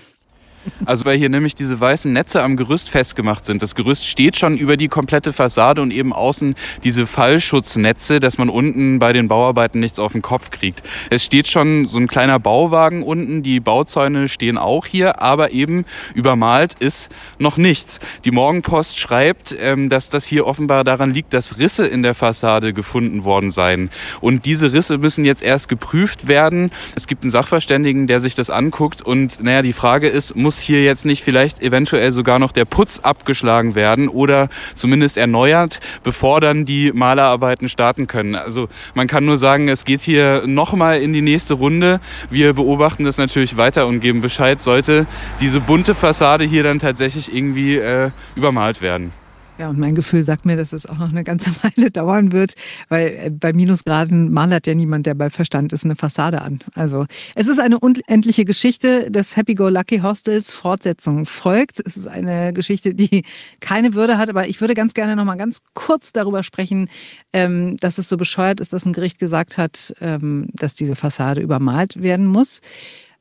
Also 0.86 1.06
weil 1.06 1.18
hier 1.18 1.30
nämlich 1.30 1.56
diese 1.56 1.80
weißen 1.80 2.12
Netze 2.12 2.42
am 2.42 2.58
Gerüst 2.58 2.90
festgemacht 2.90 3.46
sind. 3.46 3.62
Das 3.62 3.76
Gerüst 3.76 4.08
steht 4.08 4.36
schon 4.36 4.58
über 4.58 4.78
die 4.78 4.88
komplette 4.88 5.34
Fassade 5.34 5.82
und 5.82 5.92
eben 5.92 6.14
außen 6.14 6.56
diese 6.84 7.08
Fallschutznetze, 7.08 8.20
dass 8.20 8.38
man 8.38 8.50
unten 8.50 9.00
bei 9.00 9.14
den 9.14 9.28
Bauarbeiten 9.28 9.80
nichts 9.80 10.00
auf 10.00 10.14
den 10.14 10.22
Kopf 10.22 10.52
kriegt. 10.52 10.82
Es 11.10 11.24
steht 11.24 11.48
schon 11.48 11.86
so 11.88 11.98
ein 11.98 12.08
kleiner 12.08 12.40
Bauwagen 12.40 13.04
unten, 13.04 13.44
die 13.44 13.60
Bauzäune 13.60 14.28
stehen 14.28 14.58
auch 14.58 14.86
hier, 14.86 15.22
aber 15.22 15.52
eben 15.52 15.86
übermalt 16.14 16.76
ist 16.80 17.10
noch 17.40 17.58
nichts. 17.58 18.00
Die 18.26 18.32
Morgenpost 18.32 19.00
schreibt, 19.00 19.56
ähm, 19.60 19.90
dass 19.90 20.10
das 20.10 20.26
hier 20.26 20.48
offenbar 20.48 20.84
daran 20.84 21.14
liegt, 21.14 21.34
dass 21.34 21.58
Risse 21.58 21.86
in 21.88 22.04
der 22.04 22.16
Fassade 22.16 22.74
gefunden 22.74 23.24
worden 23.24 23.52
seien. 23.52 23.90
Und 24.22 24.46
diese 24.46 24.74
Risse 24.74 24.98
müssen 24.98 25.26
jetzt 25.26 25.42
erst 25.42 25.68
geprüft 25.68 26.28
werden. 26.28 26.72
Es 26.96 27.08
gibt 27.08 27.24
einen 27.24 27.32
Sachverständigen, 27.32 28.08
der 28.08 28.20
sich 28.20 28.36
das 28.36 28.50
anguckt 28.50 29.02
und 29.02 29.42
naja, 29.44 29.62
die 29.62 29.74
Frage 29.74 30.08
ist, 30.08 30.36
muss 30.36 30.53
muss 30.54 30.60
hier 30.60 30.84
jetzt 30.84 31.04
nicht 31.04 31.24
vielleicht 31.24 31.64
eventuell 31.64 32.12
sogar 32.12 32.38
noch 32.38 32.52
der 32.52 32.66
Putz 32.66 33.00
abgeschlagen 33.00 33.74
werden 33.74 34.08
oder 34.08 34.50
zumindest 34.76 35.18
erneuert, 35.18 35.80
bevor 36.04 36.42
dann 36.42 36.64
die 36.64 36.92
Malerarbeiten 36.94 37.68
starten 37.68 38.06
können. 38.06 38.36
Also 38.36 38.70
man 38.94 39.08
kann 39.08 39.26
nur 39.26 39.40
sagen, 39.40 39.68
es 39.68 39.84
geht 39.84 40.02
hier 40.02 40.44
nochmal 40.46 41.02
in 41.02 41.12
die 41.12 41.24
nächste 41.24 41.56
Runde. 41.56 42.00
Wir 42.30 42.54
beobachten 42.54 43.04
das 43.04 43.18
natürlich 43.18 43.58
weiter 43.58 43.88
und 43.88 44.00
geben 44.00 44.22
Bescheid, 44.22 44.62
sollte 44.62 45.08
diese 45.42 45.60
bunte 45.60 45.96
Fassade 45.96 46.46
hier 46.46 46.62
dann 46.62 46.78
tatsächlich 46.78 47.34
irgendwie 47.34 47.78
äh, 47.78 48.12
übermalt 48.36 48.84
werden. 48.84 49.12
Ja, 49.60 49.70
und 49.70 49.78
mein 49.78 49.94
Gefühl 49.94 50.24
sagt 50.24 50.46
mir, 50.46 50.58
dass 50.58 50.74
es 50.74 50.88
auch 50.88 50.98
noch 50.98 51.10
eine 51.10 51.24
ganze 51.24 51.52
Weile 51.64 51.92
dauern 51.92 52.32
wird, 52.32 52.56
weil 52.90 53.08
äh, 53.08 53.30
bei 53.30 53.54
Minusgraden 53.54 54.32
malert 54.32 54.66
ja 54.66 54.74
niemand, 54.74 55.06
der 55.06 55.14
bei 55.14 55.30
Verstand 55.30 55.74
ist, 55.74 55.86
eine 55.86 55.96
Fassade 55.96 56.42
an. 56.42 56.60
Also 56.74 57.06
es 57.36 57.48
ist 57.48 57.60
eine 57.60 57.80
unendliche 57.80 58.46
Geschichte 58.46 59.12
des 59.12 59.38
Happy-Go-Lucky 59.38 60.00
Hostels. 60.00 60.52
Fortsetzung 60.52 61.26
folgt. 61.26 61.80
Es 61.86 61.98
ist 61.98 62.08
eine 62.08 62.52
Geschichte, 62.52 62.96
die 62.96 63.24
keine 63.60 63.94
Würde 63.94 64.18
hat, 64.18 64.30
aber 64.30 64.48
ich 64.48 64.60
würde 64.60 64.74
ganz 64.74 64.96
gerne 64.96 65.16
noch 65.16 65.26
mal 65.26 65.36
ganz 65.36 65.62
kurz 65.76 66.14
darüber 66.14 66.42
sprechen, 66.42 66.90
ähm, 67.32 67.78
dass 67.78 68.00
es 68.00 68.10
so 68.10 68.18
bescheuert 68.18 68.60
ist, 68.60 68.74
dass 68.74 68.86
ein 68.86 68.94
Gericht 68.94 69.20
gesagt 69.20 69.58
hat, 69.60 69.94
ähm, 70.02 70.48
dass 70.54 70.74
diese 70.74 70.96
Fassade 70.96 71.42
übermalt 71.42 72.02
werden 72.02 72.26
muss. 72.26 72.62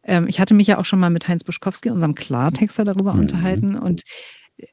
Ähm, 0.03 0.27
ich 0.29 0.41
hatte 0.41 0.55
mich 0.55 0.67
ja 0.67 0.79
auch 0.79 0.87
schon 0.87 0.99
mal 0.99 1.11
mit 1.11 1.29
Heinz 1.29 1.45
Buschkowski, 1.45 1.91
unserem 1.91 2.15
Klartexter, 2.15 2.85
darüber 2.85 3.12
mhm. 3.12 3.21
unterhalten 3.21 3.77
und 3.77 4.03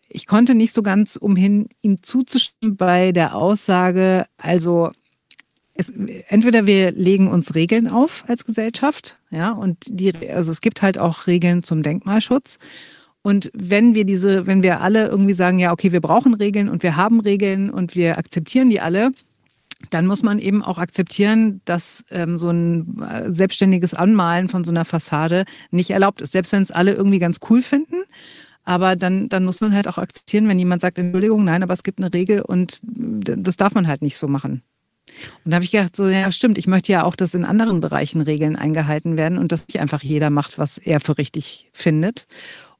ich 0.10 0.27
konnte 0.27 0.55
nicht 0.55 0.74
so 0.74 0.84
ganz 0.84 1.15
umhin, 1.15 1.69
ihm 1.81 2.01
zuzustimmen 2.01 2.77
bei 2.77 3.12
der 3.12 3.36
Aussage, 3.36 4.25
also 4.38 4.91
es, 5.74 5.91
entweder 6.27 6.65
wir 6.65 6.91
legen 6.91 7.27
uns 7.27 7.55
Regeln 7.55 7.88
auf 7.88 8.24
als 8.27 8.46
Gesellschaft, 8.46 9.17
ja, 9.31 9.51
und 9.51 9.77
die, 9.88 10.13
also 10.29 10.51
es 10.51 10.62
gibt 10.62 10.81
halt 10.81 10.98
auch 10.98 11.27
Regeln 11.27 11.63
zum 11.63 11.84
Denkmalschutz. 11.84 12.60
Und 13.22 13.51
wenn 13.53 13.96
wir 13.96 14.05
diese, 14.05 14.48
wenn 14.48 14.63
wir 14.63 14.81
alle 14.81 15.08
irgendwie 15.08 15.34
sagen, 15.34 15.60
ja, 15.60 15.72
okay, 15.72 15.91
wir 15.91 16.01
brauchen 16.01 16.34
Regeln 16.34 16.69
und 16.69 16.84
wir 16.84 16.96
haben 16.96 17.19
Regeln 17.19 17.69
und 17.69 17.96
wir 17.96 18.17
akzeptieren 18.17 18.69
die 18.69 18.79
alle, 18.79 19.12
dann 19.89 20.08
muss 20.08 20.24
man 20.24 20.39
eben 20.39 20.63
auch 20.63 20.77
akzeptieren, 20.77 21.62
dass 21.65 22.05
ähm, 22.12 22.38
so 22.38 22.50
ein 22.50 23.01
äh, 23.01 23.31
selbstständiges 23.31 23.93
Anmalen 23.93 24.50
von 24.50 24.63
so 24.63 24.72
einer 24.72 24.86
Fassade 24.86 25.46
nicht 25.72 25.91
erlaubt 25.91 26.22
ist. 26.22 26.31
Selbst 26.31 26.51
wenn 26.51 26.63
es 26.63 26.72
alle 26.72 26.93
irgendwie 26.93 27.19
ganz 27.19 27.39
cool 27.50 27.62
finden 27.62 28.03
aber 28.69 28.95
dann, 28.95 29.29
dann 29.29 29.45
muss 29.45 29.61
man 29.61 29.73
halt 29.73 29.88
auch 29.88 29.97
akzeptieren, 29.97 30.47
wenn 30.47 30.59
jemand 30.59 30.83
sagt, 30.83 30.99
Entschuldigung, 30.99 31.43
nein, 31.43 31.63
aber 31.63 31.73
es 31.73 31.81
gibt 31.81 31.97
eine 31.97 32.13
Regel 32.13 32.41
und 32.41 32.79
das 32.83 33.57
darf 33.57 33.73
man 33.73 33.88
halt 33.88 34.03
nicht 34.03 34.15
so 34.15 34.27
machen. 34.27 34.61
Und 35.43 35.51
da 35.51 35.55
habe 35.55 35.65
ich 35.65 35.71
gedacht, 35.71 35.95
so, 35.95 36.07
ja, 36.07 36.31
stimmt, 36.31 36.59
ich 36.59 36.67
möchte 36.67 36.91
ja 36.91 37.03
auch, 37.03 37.15
dass 37.15 37.33
in 37.33 37.45
anderen 37.45 37.79
Bereichen 37.79 38.21
Regeln 38.21 38.55
eingehalten 38.55 39.17
werden 39.17 39.39
und 39.39 39.51
dass 39.51 39.67
nicht 39.67 39.79
einfach 39.79 40.03
jeder 40.03 40.29
macht, 40.29 40.59
was 40.59 40.77
er 40.77 40.99
für 40.99 41.17
richtig 41.17 41.67
findet. 41.73 42.27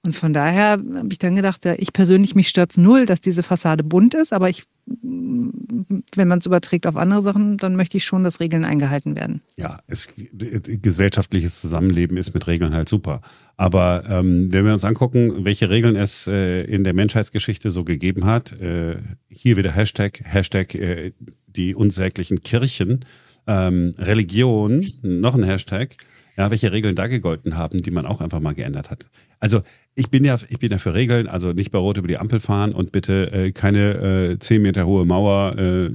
Und 0.04 0.16
von 0.16 0.32
daher 0.32 0.74
habe 0.74 1.10
ich 1.10 1.18
dann 1.18 1.36
gedacht, 1.36 1.66
ja, 1.66 1.74
ich 1.76 1.92
persönlich, 1.92 2.36
mich 2.36 2.50
stört 2.50 2.70
es 2.70 2.78
null, 2.78 3.08
dass 3.08 3.20
diese 3.20 3.42
Fassade 3.42 3.84
bunt 3.84 4.14
ist, 4.14 4.32
aber 4.32 4.48
ich, 4.48 4.66
wenn 5.02 6.28
man 6.28 6.40
es 6.40 6.46
überträgt 6.46 6.88
auf 6.88 6.98
andere 6.98 7.22
Sachen, 7.22 7.58
dann 7.58 7.76
möchte 7.76 7.98
ich 7.98 8.06
schon, 8.06 8.24
dass 8.24 8.40
Regeln 8.40 8.66
eingehalten 8.66 9.16
werden. 9.16 9.42
Ja, 9.56 9.80
es, 9.88 10.14
gesellschaftliches 10.34 11.62
Zusammenleben 11.62 12.18
ist 12.18 12.34
mit 12.34 12.48
Regeln 12.48 12.74
halt 12.74 12.90
super. 12.90 13.22
Aber 13.58 14.04
ähm, 14.10 14.52
wenn 14.52 14.66
wir 14.66 14.74
uns 14.74 14.86
angucken, 14.86 15.46
welche 15.46 15.70
Regeln 15.70 15.96
es 15.96 16.28
äh, 16.28 16.64
in 16.64 16.84
der 16.84 16.94
Menschheitsgeschichte 16.94 17.72
so 17.72 17.84
gegeben 17.84 18.26
hat, 18.26 18.54
äh, 18.54 18.98
hier 19.30 19.58
wieder 19.58 19.72
Hashtag, 19.72 20.22
Hashtag 20.24 20.76
äh, 20.76 21.12
die 21.48 21.76
unsäglichen 21.76 22.42
Kirchen, 22.42 23.06
ähm, 23.48 23.94
Religion, 23.98 24.86
noch 25.04 25.36
ein 25.36 25.44
Hashtag, 25.44 25.96
ja, 26.40 26.50
welche 26.50 26.72
Regeln 26.72 26.96
da 26.96 27.08
gegolten 27.08 27.58
haben, 27.58 27.82
die 27.82 27.92
man 27.92 28.06
auch 28.06 28.22
einfach 28.22 28.40
mal 28.40 28.54
geändert 28.54 28.90
hat. 28.90 29.10
Also 29.42 29.60
ich 29.94 30.10
bin 30.10 30.24
ja, 30.24 30.38
ich 30.48 30.58
bin 30.58 30.72
ja 30.72 30.78
für 30.78 30.94
Regeln, 30.94 31.28
also 31.28 31.52
nicht 31.52 31.70
bei 31.70 31.78
Rot 31.78 31.98
über 31.98 32.08
die 32.08 32.18
Ampel 32.18 32.40
fahren 32.40 32.72
und 32.72 32.94
bitte 32.94 33.30
äh, 33.34 33.52
keine 33.52 34.32
äh, 34.32 34.40
10 34.40 34.62
Meter 34.62 34.86
hohe 34.86 35.04
Mauer 35.04 35.58
äh, 35.58 35.90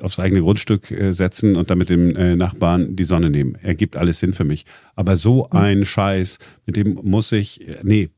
aufs 0.00 0.18
eigene 0.18 0.40
Grundstück 0.40 0.90
äh, 0.90 1.12
setzen 1.12 1.54
und 1.54 1.70
dann 1.70 1.78
mit 1.78 1.88
dem 1.88 2.16
äh, 2.16 2.34
Nachbarn 2.34 2.96
die 2.96 3.04
Sonne 3.04 3.30
nehmen. 3.30 3.54
Ergibt 3.62 3.96
alles 3.96 4.18
Sinn 4.18 4.32
für 4.32 4.42
mich. 4.42 4.66
Aber 4.96 5.16
so 5.16 5.48
hm. 5.48 5.56
ein 5.56 5.84
Scheiß, 5.84 6.40
mit 6.66 6.74
dem 6.74 6.98
muss 7.04 7.30
ich, 7.30 7.68
äh, 7.68 7.78
nee, 7.84 8.10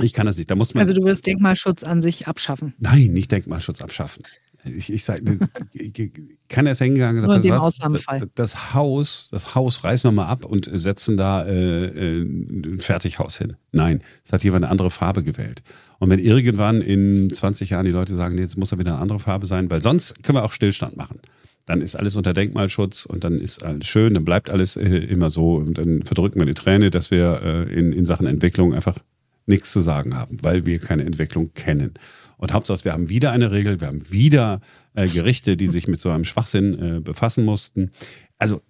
ich 0.00 0.12
kann 0.12 0.26
das 0.26 0.36
nicht. 0.36 0.50
Da 0.50 0.54
muss 0.54 0.72
man. 0.72 0.82
Also 0.82 0.92
du 0.92 1.02
wirst 1.04 1.26
Denkmalschutz 1.26 1.82
an 1.82 2.00
sich 2.00 2.28
abschaffen. 2.28 2.74
Nein, 2.78 3.08
nicht 3.12 3.32
Denkmalschutz 3.32 3.80
abschaffen. 3.80 4.22
Ich, 4.66 4.92
ich 4.92 5.04
sag, 5.04 5.20
kann 6.48 6.66
er 6.66 6.72
es 6.72 6.78
hingegangen 6.78 7.24
und 7.24 7.42
gesagt, 7.42 7.80
was, 8.06 8.26
das 8.34 8.74
Haus, 8.74 9.28
das 9.30 9.54
Haus 9.54 9.84
reißen 9.84 10.10
wir 10.10 10.12
mal 10.12 10.26
ab 10.26 10.44
und 10.44 10.70
setzen 10.72 11.16
da 11.16 11.44
äh, 11.44 11.84
äh, 11.86 12.22
ein 12.22 12.78
Fertighaus 12.80 13.38
hin. 13.38 13.56
Nein, 13.72 14.02
es 14.24 14.32
hat 14.32 14.44
jemand 14.44 14.64
eine 14.64 14.70
andere 14.70 14.90
Farbe 14.90 15.22
gewählt. 15.22 15.62
Und 15.98 16.10
wenn 16.10 16.18
irgendwann 16.18 16.80
in 16.80 17.30
20 17.32 17.70
Jahren 17.70 17.84
die 17.84 17.92
Leute 17.92 18.14
sagen, 18.14 18.34
nee, 18.34 18.42
jetzt 18.42 18.58
muss 18.58 18.70
da 18.70 18.78
wieder 18.78 18.92
eine 18.92 19.00
andere 19.00 19.18
Farbe 19.18 19.46
sein, 19.46 19.70
weil 19.70 19.80
sonst 19.80 20.22
können 20.22 20.38
wir 20.38 20.44
auch 20.44 20.52
Stillstand 20.52 20.96
machen. 20.96 21.20
Dann 21.66 21.80
ist 21.80 21.96
alles 21.96 22.14
unter 22.14 22.32
Denkmalschutz 22.32 23.06
und 23.06 23.24
dann 23.24 23.40
ist 23.40 23.62
alles 23.64 23.88
schön, 23.88 24.14
dann 24.14 24.24
bleibt 24.24 24.50
alles 24.50 24.76
äh, 24.76 24.84
immer 24.84 25.30
so 25.30 25.56
und 25.56 25.78
dann 25.78 26.04
verdrücken 26.04 26.40
wir 26.40 26.46
die 26.46 26.54
Träne, 26.54 26.90
dass 26.90 27.10
wir 27.10 27.40
äh, 27.42 27.72
in, 27.72 27.92
in 27.92 28.06
Sachen 28.06 28.26
Entwicklung 28.26 28.72
einfach 28.72 28.98
nichts 29.46 29.72
zu 29.72 29.80
sagen 29.80 30.16
haben, 30.16 30.38
weil 30.42 30.66
wir 30.66 30.78
keine 30.78 31.04
Entwicklung 31.04 31.52
kennen. 31.54 31.94
Und 32.36 32.52
Hauptsache, 32.52 32.84
wir 32.84 32.92
haben 32.92 33.08
wieder 33.08 33.32
eine 33.32 33.50
Regel, 33.50 33.80
wir 33.80 33.88
haben 33.88 34.10
wieder 34.10 34.60
äh, 34.94 35.08
Gerichte, 35.08 35.56
die 35.56 35.68
sich 35.68 35.88
mit 35.88 36.00
so 36.00 36.10
einem 36.10 36.24
Schwachsinn 36.24 36.96
äh, 36.96 37.00
befassen 37.00 37.44
mussten. 37.44 37.90
Also, 38.38 38.62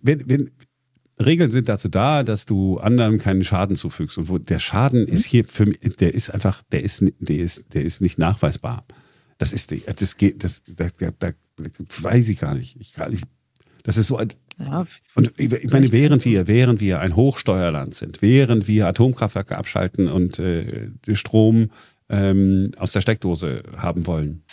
wenn, 0.00 0.28
wenn, 0.28 0.50
Regeln 1.24 1.50
sind 1.50 1.68
dazu 1.68 1.88
da, 1.88 2.22
dass 2.22 2.46
du 2.46 2.78
anderen 2.78 3.18
keinen 3.18 3.42
Schaden 3.42 3.76
zufügst. 3.76 4.18
Und 4.18 4.28
wo 4.28 4.38
der 4.38 4.58
Schaden 4.58 5.02
mhm. 5.02 5.08
ist 5.08 5.24
hier 5.24 5.44
für 5.44 5.66
mich, 5.66 5.78
der 5.78 6.14
ist 6.14 6.30
einfach, 6.30 6.62
der 6.70 6.82
ist, 6.82 7.04
der 7.18 7.36
ist, 7.36 7.74
der 7.74 7.82
ist 7.82 8.00
nicht 8.00 8.18
nachweisbar. 8.18 8.84
Das 9.38 9.52
ist, 9.52 9.72
das 9.72 10.16
geht, 10.16 10.42
das, 10.42 10.62
das, 10.66 10.92
das 10.98 12.02
weiß 12.02 12.28
ich 12.28 12.40
gar 12.40 12.54
nicht. 12.54 12.76
Ich 12.80 12.92
kann 12.92 13.12
nicht. 13.12 13.24
Das 13.84 13.96
ist 13.96 14.08
so 14.08 14.16
ein, 14.16 14.28
ja, 14.58 14.86
und 15.14 15.32
ich 15.36 15.70
meine, 15.70 15.92
während 15.92 16.24
wir, 16.24 16.48
während 16.48 16.80
wir 16.80 16.98
ein 16.98 17.14
Hochsteuerland 17.14 17.94
sind, 17.94 18.20
während 18.22 18.66
wir 18.66 18.88
Atomkraftwerke 18.88 19.56
abschalten 19.56 20.08
und 20.08 20.40
äh, 20.40 20.90
Strom 21.12 21.70
ähm, 22.08 22.70
aus 22.76 22.92
der 22.92 23.00
Steckdose 23.00 23.62
haben 23.76 24.06
wollen. 24.06 24.44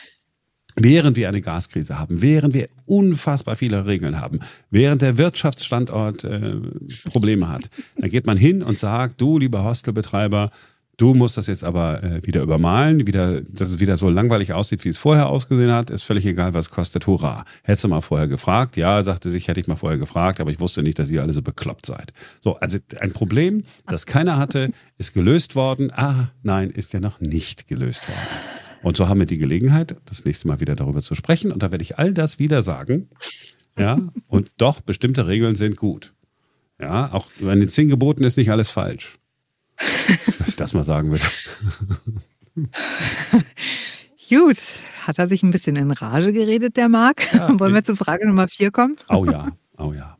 Während 0.77 1.15
wir 1.15 1.29
eine 1.29 1.39
Gaskrise 1.39 1.97
haben, 1.97 2.21
während 2.21 2.53
wir 2.53 2.67
unfassbar 2.85 3.55
viele 3.55 3.85
Regeln 3.85 4.19
haben, 4.19 4.41
während 4.69 5.01
der 5.01 5.17
Wirtschaftsstandort 5.17 6.25
äh, 6.25 6.57
Probleme 7.05 7.47
hat, 7.47 7.69
dann 7.97 8.09
geht 8.09 8.27
man 8.27 8.37
hin 8.37 8.61
und 8.61 8.77
sagt, 8.77 9.21
du 9.21 9.37
lieber 9.37 9.63
Hostelbetreiber, 9.63 10.51
Du 10.97 11.13
musst 11.13 11.37
das 11.37 11.47
jetzt 11.47 11.63
aber 11.63 12.03
äh, 12.03 12.25
wieder 12.25 12.41
übermalen, 12.41 13.05
wieder, 13.05 13.41
dass 13.41 13.69
es 13.69 13.79
wieder 13.79 13.97
so 13.97 14.09
langweilig 14.09 14.53
aussieht, 14.53 14.85
wie 14.85 14.89
es 14.89 14.97
vorher 14.97 15.27
ausgesehen 15.27 15.71
hat. 15.71 15.89
Ist 15.89 16.03
völlig 16.03 16.25
egal, 16.25 16.53
was 16.53 16.69
kostet. 16.69 17.05
Hurra. 17.07 17.43
Hättest 17.63 17.83
du 17.83 17.87
mal 17.89 18.01
vorher 18.01 18.27
gefragt? 18.27 18.77
Ja, 18.77 19.03
sagte 19.03 19.29
sich, 19.29 19.47
hätte 19.47 19.59
ich 19.59 19.67
mal 19.67 19.75
vorher 19.75 19.99
gefragt, 19.99 20.39
aber 20.39 20.51
ich 20.51 20.59
wusste 20.59 20.83
nicht, 20.83 20.97
dass 20.97 21.09
ihr 21.09 21.21
alle 21.21 21.33
so 21.33 21.41
bekloppt 21.41 21.85
seid. 21.85 22.13
So, 22.41 22.55
also 22.55 22.77
ein 22.99 23.11
Problem, 23.11 23.63
das 23.87 24.05
keiner 24.05 24.37
hatte, 24.37 24.71
ist 24.97 25.13
gelöst 25.13 25.55
worden. 25.55 25.91
Ah, 25.93 26.29
nein, 26.43 26.69
ist 26.69 26.93
ja 26.93 26.99
noch 26.99 27.19
nicht 27.19 27.67
gelöst 27.67 28.07
worden. 28.07 28.27
Und 28.81 28.97
so 28.97 29.09
haben 29.09 29.19
wir 29.19 29.25
die 29.25 29.37
Gelegenheit, 29.37 29.95
das 30.05 30.25
nächste 30.25 30.47
Mal 30.47 30.59
wieder 30.59 30.75
darüber 30.75 31.01
zu 31.01 31.15
sprechen. 31.15 31.51
Und 31.51 31.63
da 31.63 31.71
werde 31.71 31.83
ich 31.83 31.97
all 31.97 32.13
das 32.13 32.39
wieder 32.39 32.61
sagen. 32.61 33.09
Ja, 33.77 33.99
und 34.27 34.51
doch, 34.57 34.79
bestimmte 34.79 35.27
Regeln 35.27 35.55
sind 35.55 35.75
gut. 35.75 36.13
Ja, 36.79 37.11
auch 37.11 37.29
bei 37.41 37.55
den 37.55 37.69
zehn 37.69 37.89
Geboten 37.89 38.23
ist 38.23 38.37
nicht 38.37 38.51
alles 38.51 38.69
falsch. 38.69 39.17
Dass 40.39 40.47
ich 40.47 40.55
das 40.55 40.73
mal 40.73 40.83
sagen 40.83 41.11
würde. 41.11 41.23
Gut, 44.29 44.57
hat 45.05 45.19
er 45.19 45.27
sich 45.27 45.43
ein 45.43 45.51
bisschen 45.51 45.75
in 45.75 45.91
Rage 45.91 46.33
geredet, 46.33 46.77
der 46.77 46.89
Marc? 46.89 47.31
Ja, 47.33 47.49
Wollen 47.59 47.73
wir 47.73 47.83
zur 47.83 47.95
Frage 47.95 48.27
Nummer 48.27 48.47
vier 48.47 48.71
kommen? 48.71 48.97
Oh 49.09 49.25
ja, 49.25 49.49
oh 49.77 49.93
ja. 49.93 50.17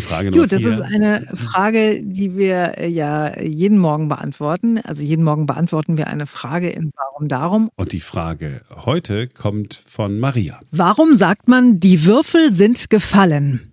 Frage 0.00 0.30
Nummer 0.30 0.42
Gut, 0.42 0.52
das 0.52 0.62
vier. 0.62 0.72
ist 0.72 0.80
eine 0.80 1.20
Frage, 1.34 2.02
die 2.02 2.36
wir 2.36 2.78
äh, 2.78 2.88
ja 2.88 3.38
jeden 3.40 3.78
Morgen 3.78 4.08
beantworten. 4.08 4.78
Also 4.78 5.02
jeden 5.02 5.24
Morgen 5.24 5.46
beantworten 5.46 5.96
wir 5.96 6.08
eine 6.08 6.26
Frage 6.26 6.68
in 6.68 6.90
Warum 6.96 7.28
darum. 7.28 7.70
Und 7.76 7.92
die 7.92 8.00
Frage 8.00 8.62
heute 8.70 9.28
kommt 9.28 9.82
von 9.86 10.18
Maria. 10.18 10.60
Warum 10.70 11.16
sagt 11.16 11.48
man, 11.48 11.80
die 11.80 12.04
Würfel 12.04 12.52
sind 12.52 12.90
gefallen? 12.90 13.67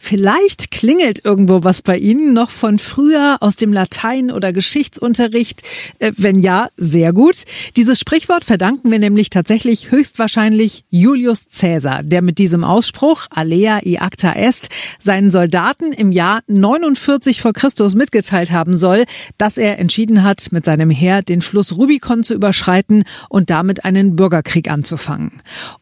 Vielleicht 0.00 0.70
klingelt 0.70 1.24
irgendwo 1.24 1.64
was 1.64 1.82
bei 1.82 1.98
Ihnen 1.98 2.32
noch 2.32 2.50
von 2.50 2.78
früher 2.78 3.38
aus 3.40 3.56
dem 3.56 3.72
Latein- 3.72 4.30
oder 4.30 4.52
Geschichtsunterricht. 4.52 5.62
Äh, 5.98 6.12
wenn 6.16 6.38
ja, 6.38 6.68
sehr 6.76 7.12
gut. 7.12 7.44
Dieses 7.76 7.98
Sprichwort 7.98 8.44
verdanken 8.44 8.90
wir 8.90 9.00
nämlich 9.00 9.28
tatsächlich 9.28 9.90
höchstwahrscheinlich 9.90 10.84
Julius 10.88 11.48
Caesar, 11.50 12.02
der 12.04 12.22
mit 12.22 12.38
diesem 12.38 12.62
Ausspruch 12.64 13.26
Alea 13.30 13.80
i 13.84 13.98
acta 13.98 14.34
est 14.34 14.68
seinen 15.00 15.30
Soldaten 15.30 15.92
im 15.92 16.12
Jahr 16.12 16.40
49 16.46 17.42
vor 17.42 17.52
Christus 17.52 17.94
mitgeteilt 17.94 18.52
haben 18.52 18.76
soll, 18.76 19.04
dass 19.36 19.58
er 19.58 19.78
entschieden 19.78 20.22
hat, 20.22 20.52
mit 20.52 20.64
seinem 20.64 20.90
Heer 20.90 21.22
den 21.22 21.40
Fluss 21.40 21.76
Rubicon 21.76 22.22
zu 22.22 22.34
überschreiten 22.34 23.02
und 23.28 23.50
damit 23.50 23.84
einen 23.84 24.16
Bürgerkrieg 24.16 24.70
anzufangen. 24.70 25.32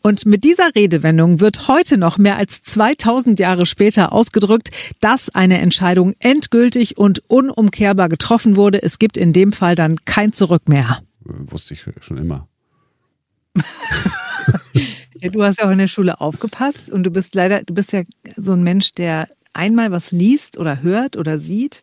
Und 0.03 0.25
mit 0.25 0.43
dieser 0.43 0.75
Redewendung 0.75 1.41
wird 1.41 1.69
heute 1.69 1.99
noch 1.99 2.17
mehr 2.17 2.39
als 2.39 2.63
2000 2.63 3.39
Jahre 3.39 3.67
später 3.67 4.06
ausgedrückt, 4.13 4.71
dass 5.01 5.29
eine 5.35 5.59
Entscheidung 5.59 6.15
endgültig 6.19 6.99
und 6.99 7.23
unumkehrbar 7.29 8.09
getroffen 8.09 8.57
wurde. 8.57 8.83
Es 8.83 8.99
gibt 8.99 9.17
in 9.17 9.33
dem 9.33 9.53
Fall 9.53 9.75
dann 9.75 10.05
kein 10.05 10.33
Zurück 10.33 10.69
mehr. 10.69 11.01
Wusste 11.21 11.75
ich 11.75 11.87
schon 12.01 12.19
immer. 12.19 12.49
Ja, 15.21 15.31
du 15.31 15.43
hast 15.43 15.59
ja 15.59 15.67
auch 15.67 15.71
in 15.71 15.79
der 15.79 15.89
Schule 15.89 16.21
aufgepasst 16.21 16.91
und 16.91 17.05
du 17.05 17.11
bist 17.11 17.35
leider, 17.35 17.63
du 17.63 17.75
bist 17.75 17.93
ja 17.93 18.03
so 18.37 18.53
ein 18.53 18.63
Mensch, 18.63 18.93
der 18.93 19.29
einmal 19.55 19.91
was 19.91 20.13
liest 20.13 20.59
oder 20.59 20.83
hört 20.83 21.17
oder 21.17 21.39
sieht 21.39 21.83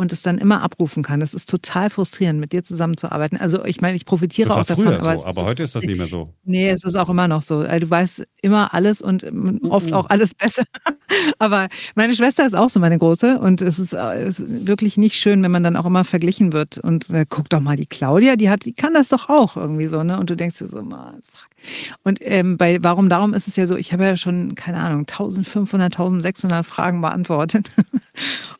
und 0.00 0.12
es 0.12 0.22
dann 0.22 0.38
immer 0.38 0.62
abrufen 0.62 1.02
kann. 1.02 1.20
Das 1.20 1.34
ist 1.34 1.48
total 1.48 1.90
frustrierend, 1.90 2.40
mit 2.40 2.52
dir 2.52 2.62
zusammenzuarbeiten. 2.62 3.38
Also 3.38 3.64
ich 3.64 3.80
meine, 3.80 3.96
ich 3.96 4.04
profitiere 4.06 4.48
Das 4.48 4.56
war 4.56 4.62
auch 4.62 4.66
davon. 4.66 4.84
früher 4.86 5.02
aber, 5.02 5.18
so, 5.18 5.26
aber 5.26 5.44
heute 5.44 5.62
ist 5.62 5.74
das 5.74 5.84
nicht 5.84 5.98
mehr 5.98 6.08
so. 6.08 6.30
Nee, 6.44 6.70
es 6.70 6.84
ist 6.84 6.94
auch 6.96 7.08
immer 7.08 7.28
noch 7.28 7.42
so. 7.42 7.58
Also 7.58 7.80
Du 7.80 7.90
weißt 7.90 8.24
immer 8.42 8.74
alles 8.74 9.02
und 9.02 9.22
ähm, 9.24 9.60
oft 9.68 9.92
auch 9.92 10.08
alles 10.10 10.34
besser. 10.34 10.64
Aber 11.38 11.68
meine 11.94 12.14
Schwester 12.14 12.46
ist 12.46 12.54
auch 12.54 12.70
so 12.70 12.78
meine 12.80 12.98
Große 12.98 13.38
und 13.38 13.60
es 13.62 13.78
ist, 13.78 13.92
äh, 13.92 14.22
es 14.22 14.38
ist 14.38 14.66
wirklich 14.66 14.96
nicht 14.96 15.16
schön, 15.16 15.42
wenn 15.42 15.50
man 15.50 15.62
dann 15.64 15.76
auch 15.76 15.86
immer 15.86 16.04
verglichen 16.04 16.52
wird. 16.52 16.78
Und 16.78 17.10
äh, 17.10 17.26
guck 17.28 17.48
doch 17.48 17.60
mal, 17.60 17.76
die 17.76 17.86
Claudia, 17.86 18.36
die 18.36 18.48
hat, 18.48 18.64
die 18.64 18.72
kann 18.72 18.94
das 18.94 19.08
doch 19.08 19.28
auch 19.28 19.56
irgendwie 19.56 19.86
so, 19.86 20.02
ne? 20.02 20.18
Und 20.18 20.30
du 20.30 20.36
denkst 20.36 20.58
dir 20.58 20.68
so, 20.68 20.82
mal, 20.82 21.18
fuck. 21.32 21.49
Und 22.02 22.18
ähm, 22.22 22.56
bei 22.56 22.78
Warum 22.82 23.08
Darum 23.08 23.34
ist 23.34 23.48
es 23.48 23.56
ja 23.56 23.66
so, 23.66 23.76
ich 23.76 23.92
habe 23.92 24.04
ja 24.04 24.16
schon, 24.16 24.54
keine 24.54 24.78
Ahnung, 24.78 25.00
1500, 25.00 25.92
1600 25.92 26.64
Fragen 26.64 27.00
beantwortet. 27.00 27.70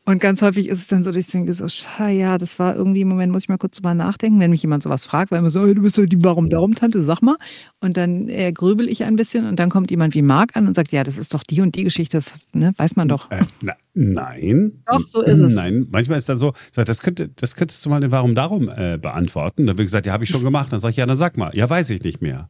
Und 0.07 0.19
ganz 0.19 0.43
häufig 0.43 0.69
ist 0.69 0.79
es 0.79 0.87
dann 0.89 1.05
so, 1.05 1.13
dass 1.13 1.27
ich 1.27 1.31
denke 1.31 1.53
so, 1.53 1.67
ja, 2.05 2.39
das 2.39 2.59
war 2.59 2.75
irgendwie, 2.75 3.03
im 3.03 3.09
Moment 3.09 3.31
muss 3.33 3.45
ich 3.45 3.49
mal 3.49 3.59
kurz 3.59 3.77
drüber 3.77 3.95
nachdenken, 3.95 4.41
wenn 4.41 4.51
mich 4.51 4.63
jemand 4.63 4.83
sowas 4.83 5.05
fragt, 5.05 5.31
weil 5.31 5.39
immer 5.39 5.51
so, 5.51 5.65
hey, 5.65 5.75
du 5.75 5.83
bist 5.83 5.95
so 5.95 6.05
die 6.05 6.25
Warum-Darum-Tante, 6.25 7.03
sag 7.03 7.23
mal. 7.23 7.37
Und 7.81 7.97
dann 7.97 8.29
äh, 8.29 8.51
grübel 8.53 8.89
ich 8.89 9.05
ein 9.05 9.15
bisschen 9.15 9.47
und 9.47 9.59
dann 9.59 9.71
kommt 9.71 9.91
jemand 9.91 10.15
wie 10.15 10.23
Marc 10.23 10.57
an 10.57 10.67
und 10.67 10.75
sagt, 10.75 10.91
ja, 10.91 11.05
das 11.05 11.19
ist 11.19 11.35
doch 11.35 11.43
die 11.43 11.61
und 11.61 11.77
die 11.77 11.85
Geschichte, 11.85 12.17
das 12.17 12.41
ne, 12.53 12.73
weiß 12.77 12.97
man 12.97 13.09
doch. 13.09 13.31
Äh, 13.31 13.45
na, 13.61 13.75
nein. 13.95 14.83
Doch, 14.87 15.07
so 15.07 15.21
ist 15.21 15.39
es. 15.39 15.55
Nein, 15.55 15.87
manchmal 15.91 16.19
ist 16.19 16.29
dann 16.29 16.39
so, 16.39 16.55
sag, 16.73 16.87
das, 16.87 17.03
könnte, 17.03 17.29
das 17.29 17.55
könntest 17.55 17.85
du 17.85 17.91
mal 17.91 18.01
den 18.01 18.11
Warum 18.11 18.35
Darum 18.35 18.69
äh, 18.69 18.99
beantworten. 18.99 19.67
Dann 19.67 19.79
wird 19.79 19.87
gesagt, 19.87 20.07
ja, 20.07 20.13
habe 20.13 20.25
ich 20.25 20.31
schon 20.31 20.43
gemacht. 20.43 20.73
Dann 20.73 20.81
sage 20.81 20.93
ich, 20.93 20.97
ja, 20.97 21.07
dann 21.07 21.17
sag 21.17 21.37
mal. 21.37 21.55
Ja, 21.55 21.69
weiß 21.71 21.91
ich 21.91 22.03
nicht 22.03 22.21
mehr. 22.21 22.49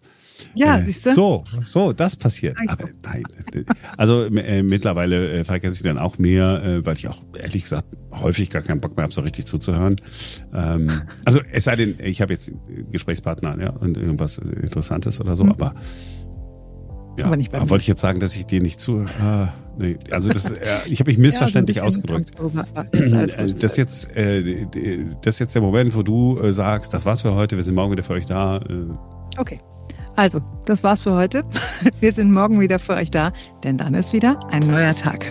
Ja, 0.54 0.78
Äh, 0.78 0.85
siehst 0.85 1.06
du? 1.06 1.11
So, 1.11 1.44
so, 1.62 1.92
das 1.92 2.16
passiert. 2.16 2.56
Aber 2.68 2.88
nein. 3.04 3.23
Also 3.97 4.25
äh, 4.25 4.62
mittlerweile 4.62 5.30
äh, 5.40 5.44
vergesse 5.44 5.76
ich 5.76 5.82
dann 5.82 5.99
auch 5.99 6.18
mehr, 6.18 6.62
äh, 6.64 6.87
weil 6.87 6.97
ich 6.97 7.09
auch 7.09 7.23
ehrlich 7.38 7.62
gesagt 7.64 7.87
häufig 8.12 8.50
gar 8.50 8.62
keinen 8.62 8.80
Bock 8.80 8.97
mehr 8.97 9.04
habe, 9.04 9.12
so 9.12 9.20
richtig 9.20 9.47
zuzuhören. 9.47 9.97
Ähm, 10.52 11.02
also 11.25 11.40
es 11.52 11.64
sei 11.64 11.76
denn, 11.76 11.97
ich 12.02 12.20
habe 12.23 12.32
jetzt 12.32 12.50
Gesprächspartner 12.90 13.56
ja, 13.61 13.70
und 13.70 13.97
irgendwas 13.97 14.38
Interessantes 14.38 15.20
oder 15.20 15.37
so, 15.37 15.44
Mhm. 15.44 15.52
aber 15.52 15.75
ja, 17.18 17.26
Aber 17.26 17.37
nicht 17.37 17.50
bei 17.52 17.59
wollte 17.68 17.82
ich 17.82 17.88
jetzt 17.88 18.00
sagen, 18.00 18.18
dass 18.20 18.35
ich 18.37 18.47
dir 18.47 18.62
nicht 18.62 18.80
zu. 18.80 19.00
Äh, 19.00 19.47
nee, 19.78 19.99
also 20.11 20.32
das, 20.32 20.52
äh, 20.52 20.56
ich 20.87 21.00
habe 21.00 21.11
mich 21.11 21.18
missverständlich 21.18 21.78
Ja, 21.78 21.82
ausgedrückt. 21.82 22.30
Äh. 22.92 23.52
Das 23.54 23.73
ist 23.73 23.76
jetzt, 23.76 24.16
äh, 24.16 24.66
das 25.23 25.35
ist 25.35 25.40
jetzt 25.40 25.54
der 25.54 25.61
Moment, 25.62 25.94
wo 25.94 26.02
du 26.02 26.38
äh, 26.40 26.52
sagst, 26.52 26.94
das 26.94 27.04
war's 27.04 27.23
für 27.23 27.35
heute, 27.35 27.56
wir 27.56 27.62
sind 27.62 27.75
morgen 27.75 27.92
wieder 27.92 28.02
für 28.04 28.14
euch 28.14 28.26
da. 28.26 28.59
Äh, 28.59 28.87
Okay. 29.38 29.59
Also, 30.20 30.42
das 30.66 30.84
war's 30.84 31.00
für 31.00 31.14
heute. 31.14 31.44
Wir 32.00 32.12
sind 32.12 32.30
morgen 32.30 32.60
wieder 32.60 32.78
für 32.78 32.92
euch 32.92 33.10
da, 33.10 33.32
denn 33.64 33.78
dann 33.78 33.94
ist 33.94 34.12
wieder 34.12 34.38
ein 34.50 34.66
neuer 34.66 34.94
Tag. 34.94 35.24